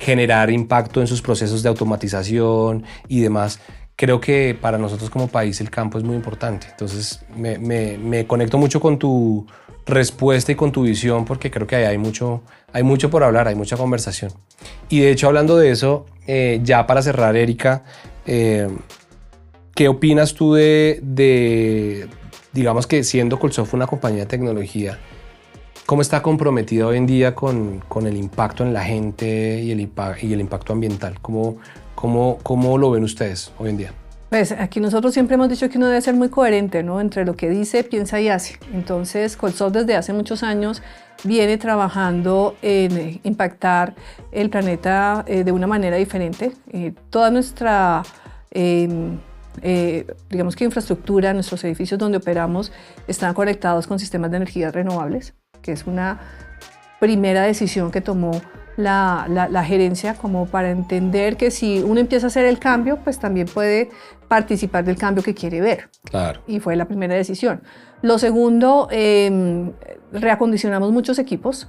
generar 0.00 0.50
impacto 0.50 1.00
en 1.00 1.06
sus 1.06 1.22
procesos 1.22 1.62
de 1.62 1.68
automatización 1.68 2.84
y 3.06 3.20
demás 3.20 3.60
creo 4.00 4.18
que 4.18 4.56
para 4.58 4.78
nosotros 4.78 5.10
como 5.10 5.28
país 5.28 5.60
el 5.60 5.68
campo 5.68 5.98
es 5.98 6.04
muy 6.04 6.16
importante. 6.16 6.68
Entonces 6.70 7.20
me, 7.36 8.26
conecto 8.26 8.56
mucho 8.56 8.80
con 8.80 8.98
tu 8.98 9.46
respuesta 9.84 10.52
y 10.52 10.54
con 10.54 10.72
tu 10.72 10.84
visión 10.84 11.26
porque 11.26 11.50
creo 11.50 11.66
que 11.66 11.76
hay 11.76 11.98
mucho, 11.98 12.42
hay 12.72 12.82
mucho 12.82 13.10
por 13.10 13.22
hablar, 13.22 13.46
hay 13.46 13.56
mucha 13.56 13.76
conversación. 13.76 14.32
Y 14.88 15.00
de 15.00 15.10
hecho 15.10 15.26
hablando 15.26 15.58
de 15.58 15.70
eso, 15.70 16.06
eh, 16.26 16.60
ya 16.64 16.86
para 16.86 17.02
cerrar, 17.02 17.36
Erika, 17.36 17.84
eh, 18.24 18.68
¿qué 19.74 19.88
opinas 19.88 20.32
tú 20.32 20.54
de, 20.54 21.00
de, 21.02 22.08
digamos 22.54 22.86
que 22.86 23.04
siendo 23.04 23.38
Colsoft 23.38 23.74
una 23.74 23.86
compañía 23.86 24.20
de 24.20 24.26
tecnología, 24.26 24.98
cómo 25.90 26.02
está 26.02 26.22
comprometida 26.22 26.86
hoy 26.86 26.98
en 26.98 27.06
día 27.08 27.34
con, 27.34 27.80
con 27.88 28.06
el 28.06 28.16
impacto 28.16 28.62
en 28.62 28.72
la 28.72 28.84
gente 28.84 29.60
y 29.60 29.72
el, 29.72 29.80
y 29.80 30.34
impacto 30.34 30.72
ambiental? 30.72 31.18
¿Cómo, 31.20 31.56
¿Cómo, 31.96 32.38
¿Cómo 32.44 32.78
lo 32.78 32.92
ven 32.92 33.02
ustedes 33.02 33.52
hoy 33.58 33.70
en 33.70 33.76
día? 33.76 33.92
Pues 34.28 34.52
aquí 34.52 34.78
nosotros 34.78 35.12
siempre 35.12 35.34
hemos 35.34 35.48
dicho 35.48 35.68
que 35.68 35.78
uno 35.78 35.88
debe 35.88 36.00
ser 36.00 36.14
muy 36.14 36.28
coherente, 36.28 36.84
¿no? 36.84 37.00
Entre 37.00 37.24
lo 37.24 37.34
que 37.34 37.50
dice, 37.50 37.82
piensa 37.82 38.20
y 38.20 38.28
hace. 38.28 38.60
Entonces, 38.72 39.36
Colsoft 39.36 39.72
desde 39.72 39.96
hace 39.96 40.12
muchos 40.12 40.44
años 40.44 40.80
viene 41.24 41.58
trabajando 41.58 42.54
en 42.62 43.18
impactar 43.24 43.96
el 44.30 44.48
planeta 44.48 45.24
eh, 45.26 45.42
de 45.42 45.50
una 45.50 45.66
manera 45.66 45.96
diferente. 45.96 46.52
Eh, 46.68 46.94
toda 47.10 47.32
nuestra, 47.32 48.04
em, 48.52 49.18
eh, 49.60 50.06
digamos 50.28 50.54
que 50.54 50.62
infraestructura, 50.62 51.34
nuestros 51.34 51.64
edificios 51.64 51.98
donde 51.98 52.18
operamos 52.18 52.70
están 53.08 53.34
conectados 53.34 53.88
con 53.88 53.98
sistemas 53.98 54.30
de 54.30 54.36
energías 54.36 54.72
renovables, 54.72 55.34
que 55.62 55.72
es 55.72 55.86
una 55.86 56.20
primera 56.98 57.42
decisión 57.42 57.90
que 57.90 58.00
tomó 58.00 58.40
la, 58.76 59.64
gerencia 59.66 60.14
como 60.14 60.46
para 60.46 60.70
entender 60.70 61.36
que 61.36 61.50
si 61.50 61.80
uno 61.80 62.00
empieza 62.00 62.26
a 62.26 62.28
hacer 62.28 62.46
el 62.46 62.58
cambio, 62.58 62.98
pues 63.02 63.18
también 63.18 63.46
puede 63.46 63.90
participar 64.28 64.84
del 64.84 64.96
cambio 64.96 65.22
que 65.22 65.34
quiere 65.34 65.60
ver. 65.60 65.90
Claro. 66.04 66.42
Y 66.46 66.60
fue 66.60 66.76
la 66.76 66.86
primera 66.86 67.14
decisión. 67.14 67.62
Lo 68.02 68.18
segundo, 68.18 68.88
em, 68.90 69.72
reacondicionamos 70.12 70.92
muchos 70.92 71.18
equipos 71.18 71.68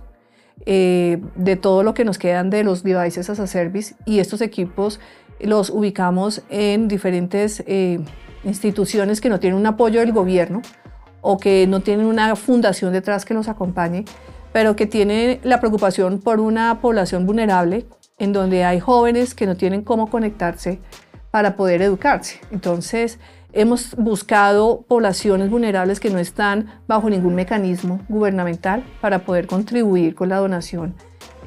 eh, 0.65 1.19
de 1.35 1.55
todo 1.55 1.83
lo 1.83 1.93
que 1.93 2.05
nos 2.05 2.17
quedan 2.17 2.49
de 2.49 2.63
los 2.63 2.83
devices 2.83 3.29
as 3.29 3.39
a 3.39 3.47
service 3.47 3.95
y 4.05 4.19
estos 4.19 4.41
equipos 4.41 4.99
los 5.39 5.71
ubicamos 5.71 6.43
en 6.49 6.87
diferentes 6.87 7.63
eh, 7.65 7.99
instituciones 8.43 9.21
que 9.21 9.29
no 9.29 9.39
tienen 9.39 9.59
un 9.59 9.65
apoyo 9.65 10.01
del 10.01 10.11
gobierno 10.11 10.61
o 11.21 11.37
que 11.37 11.67
no 11.67 11.79
tienen 11.79 12.07
una 12.07 12.35
fundación 12.35 12.93
detrás 12.93 13.25
que 13.25 13.33
los 13.33 13.47
acompañe 13.47 14.05
pero 14.53 14.75
que 14.75 14.85
tiene 14.85 15.39
la 15.43 15.59
preocupación 15.59 16.19
por 16.19 16.39
una 16.39 16.81
población 16.81 17.25
vulnerable 17.25 17.85
en 18.17 18.33
donde 18.33 18.63
hay 18.63 18.79
jóvenes 18.79 19.33
que 19.33 19.45
no 19.45 19.55
tienen 19.55 19.83
cómo 19.83 20.09
conectarse 20.09 20.79
para 21.31 21.55
poder 21.55 21.81
educarse. 21.81 22.41
Entonces, 22.51 23.19
hemos 23.53 23.95
buscado 23.95 24.83
poblaciones 24.87 25.49
vulnerables 25.49 25.99
que 25.99 26.09
no 26.09 26.19
están 26.19 26.81
bajo 26.87 27.09
ningún 27.09 27.35
mecanismo 27.35 28.01
gubernamental 28.09 28.83
para 28.99 29.19
poder 29.19 29.47
contribuir 29.47 30.13
con 30.13 30.29
la 30.29 30.37
donación 30.37 30.93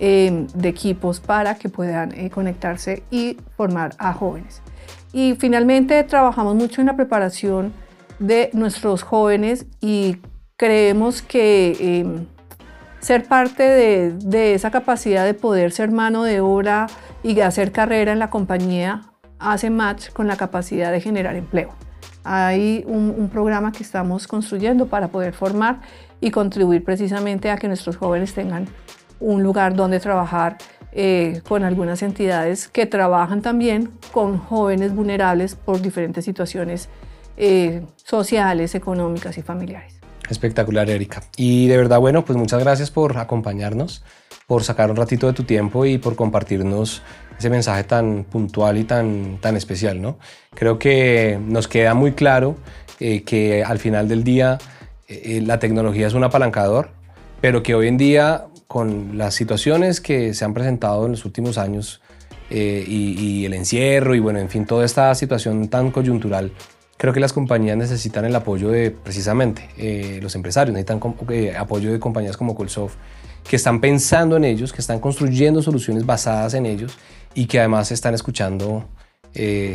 eh, 0.01 0.47
de 0.55 0.69
equipos 0.69 1.21
para 1.21 1.55
que 1.57 1.69
puedan 1.69 2.13
eh, 2.13 2.31
conectarse 2.31 3.05
y 3.11 3.37
formar 3.57 3.95
a 3.99 4.13
jóvenes. 4.13 4.63
Y 5.13 5.37
finalmente 5.39 6.03
trabajamos 6.03 6.57
mucho 6.57 6.81
en 6.81 6.89
la 6.89 6.97
preparación 6.97 7.73
de 8.19 8.51
nuestros 8.53 9.03
jóvenes 9.03 9.67
y 9.81 10.19
creemos 10.57 11.23
que 11.23 11.77
eh, 11.81 12.27
ser 13.01 13.25
parte 13.25 13.63
de, 13.63 14.55
esa 14.55 14.71
capacidad 14.71 15.25
de 15.25 15.35
poder 15.35 15.73
ser 15.73 15.91
mano 15.91 16.25
de 16.25 16.41
obra 16.41 16.87
y 17.23 17.35
de 17.35 17.43
hacer 17.43 17.73
carrera 17.73 18.13
en 18.13 18.19
la 18.19 18.31
compañía 18.31 19.03
hace 19.39 19.69
match 19.69 20.11
con 20.11 20.27
la 20.27 20.37
capacidad 20.37 20.91
de 20.91 21.01
generar 21.01 21.37
empleo. 21.37 21.71
Hay 22.23 22.83
un, 22.87 23.29
programa 23.31 23.73
que 23.73 23.83
estamos 23.83 24.27
construyendo 24.27 24.87
para 24.87 25.09
poder 25.09 25.35
formar 25.35 25.81
y 26.21 26.31
contribuir 26.31 26.83
precisamente 26.83 27.51
a 27.51 27.59
que 27.59 27.69
nuestros 27.69 27.97
jóvenes 27.97 28.33
tengan 28.33 28.67
un 29.21 29.43
lugar 29.43 29.75
donde 29.75 30.01
trabajar 30.01 30.57
eh, 30.93 31.43
con 31.47 31.65
algunas 31.65 32.03
entidades 32.03 32.69
que 32.69 32.87
trabajan 32.87 33.43
también 33.43 33.91
con 34.13 34.39
jóvenes 34.39 34.95
vulnerables 34.95 35.57
por 35.57 35.83
diferentes 35.83 36.25
situaciones 36.25 36.89
eh, 37.37 37.83
sociales, 37.97 38.75
económicas 38.75 39.37
y 39.39 39.43
familiares. 39.43 39.95
Espectacular, 40.29 40.89
Erika. 40.89 41.23
Y 41.37 41.67
de 41.69 41.77
verdad, 41.77 42.01
bueno, 42.01 42.25
pues 42.25 42.39
muchas 42.39 42.61
gracias 42.61 42.91
por 42.91 43.19
acompañarnos, 43.19 44.03
por 44.47 44.65
sacar 44.65 44.91
un 44.91 44.97
ratito 44.97 45.27
de 45.27 45.33
tu 45.33 45.45
tiempo 45.45 45.85
y 45.85 45.99
por 45.99 46.17
compartirnos 46.17 47.03
ese 47.39 47.51
mensaje 47.51 47.85
tan 47.85 48.25
puntual 48.25 48.79
y 48.79 48.85
tan, 48.85 49.39
tan 49.41 49.57
especial, 49.57 50.01
¿no? 50.01 50.19
Creo 50.55 50.79
que 50.79 51.39
nos 51.45 51.69
queda 51.69 51.95
muy 51.95 52.13
claro 52.13 52.57
eh, 53.01 53.23
que 53.23 53.63
al 53.65 53.79
final 53.79 54.09
del 54.09 54.25
día 54.25 54.59
la 55.07 55.59
tecnología 55.59 56.07
es 56.07 56.15
un 56.15 56.25
apalancador, 56.25 56.91
pero 57.41 57.63
que 57.63 57.75
hoy 57.75 57.89
en 57.89 57.99
día 57.99 58.47
con 58.67 59.19
las 59.19 59.35
situaciones 59.35 60.01
que 60.01 60.35
se 60.35 60.45
han 60.45 60.55
presentado 60.55 61.05
en 61.07 61.13
los 61.13 61.25
últimos 61.25 61.59
años 61.59 62.01
eh, 62.51 62.85
y, 62.87 63.45
el 63.45 63.55
encierro 63.55 64.15
y 64.15 64.19
bueno, 64.19 64.39
en 64.39 64.51
fin, 64.51 64.67
toda 64.67 64.85
esta 64.85 65.15
situación 65.15 65.69
tan 65.69 65.91
coyuntural, 65.91 66.53
creo 67.05 67.13
que 67.13 67.21
las 67.21 67.35
compañías 67.35 67.77
necesitan 67.77 68.25
el 68.25 68.35
apoyo 68.35 68.71
de 68.71 68.91
precisamente 68.91 69.69
eh, 69.77 70.21
los 70.23 70.35
empresarios, 70.37 70.73
necesitan 70.73 71.03
eh, 71.29 71.55
apoyo 71.55 71.93
de 71.93 72.01
compañías 72.01 72.35
como 72.39 72.55
Colsoft 72.55 72.95
que 73.47 73.57
están 73.57 73.79
pensando 73.83 74.39
en 74.39 74.45
ellos, 74.45 74.73
que 74.73 74.81
están 74.81 75.01
construyendo 75.01 75.61
soluciones 75.61 76.07
basadas 76.07 76.55
en 76.55 76.65
ellos 76.65 76.97
y 77.35 77.45
que 77.45 77.59
además 77.59 77.93
están 77.93 78.15
escuchando 78.15 78.89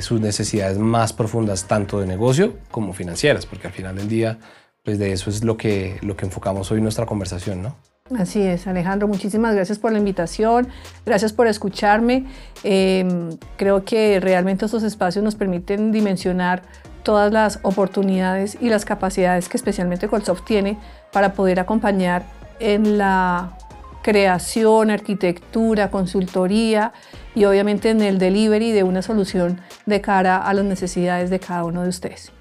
sus 0.02 0.22
necesidades 0.22 0.80
más 0.80 1.14
profundas, 1.14 1.66
tanto 1.66 2.00
de 2.00 2.08
negocio 2.08 2.56
como 2.72 2.94
financieras, 2.94 3.46
porque 3.46 3.68
al 3.68 3.74
final 3.74 3.96
del 3.96 4.10
día, 4.10 4.40
pues 4.84 4.98
de 4.98 5.12
eso 5.12 5.30
es 5.30 5.44
lo 5.44 5.56
que, 5.56 6.00
lo 6.02 6.16
que 6.16 6.26
enfocamos 6.26 6.72
hoy 6.72 6.78
en 6.78 6.84
nuestra 6.84 7.06
conversación, 7.06 7.62
¿no? 7.62 7.76
Así 8.18 8.42
es, 8.42 8.66
Alejandro, 8.66 9.08
muchísimas 9.08 9.54
gracias 9.54 9.78
por 9.78 9.92
la 9.92 10.00
invitación, 10.00 10.68
gracias 11.06 11.32
por 11.32 11.46
escucharme. 11.46 12.26
Em, 12.64 13.38
creo 13.56 13.86
que 13.86 14.20
realmente 14.20 14.66
estos 14.66 14.82
espacios 14.82 15.24
nos 15.24 15.36
permiten 15.36 15.92
dimensionar 15.92 16.64
todas 17.04 17.32
las 17.32 17.60
oportunidades 17.64 18.58
y 18.60 18.70
las 18.70 18.86
capacidades 18.86 19.50
que 19.50 19.58
especialmente 19.58 20.08
Colsoft 20.08 20.46
tiene 20.46 20.78
para 21.12 21.34
poder 21.34 21.60
acompañar 21.60 22.24
en 22.60 22.98
la 22.98 23.58
creación, 24.02 24.92
arquitectura, 24.92 25.92
consultoría 25.92 26.94
y 27.36 27.46
obviamente 27.46 27.90
en 27.90 28.02
el 28.02 28.18
delivery 28.18 28.72
de 28.72 28.84
una 28.84 29.02
solución 29.02 29.62
de 29.86 30.02
cara 30.02 30.38
a 30.38 30.54
las 30.54 30.66
necesidades 30.66 31.30
de 31.30 31.40
cada 31.40 31.64
uno 31.64 31.84
de 31.84 31.90
ustedes. 31.90 32.32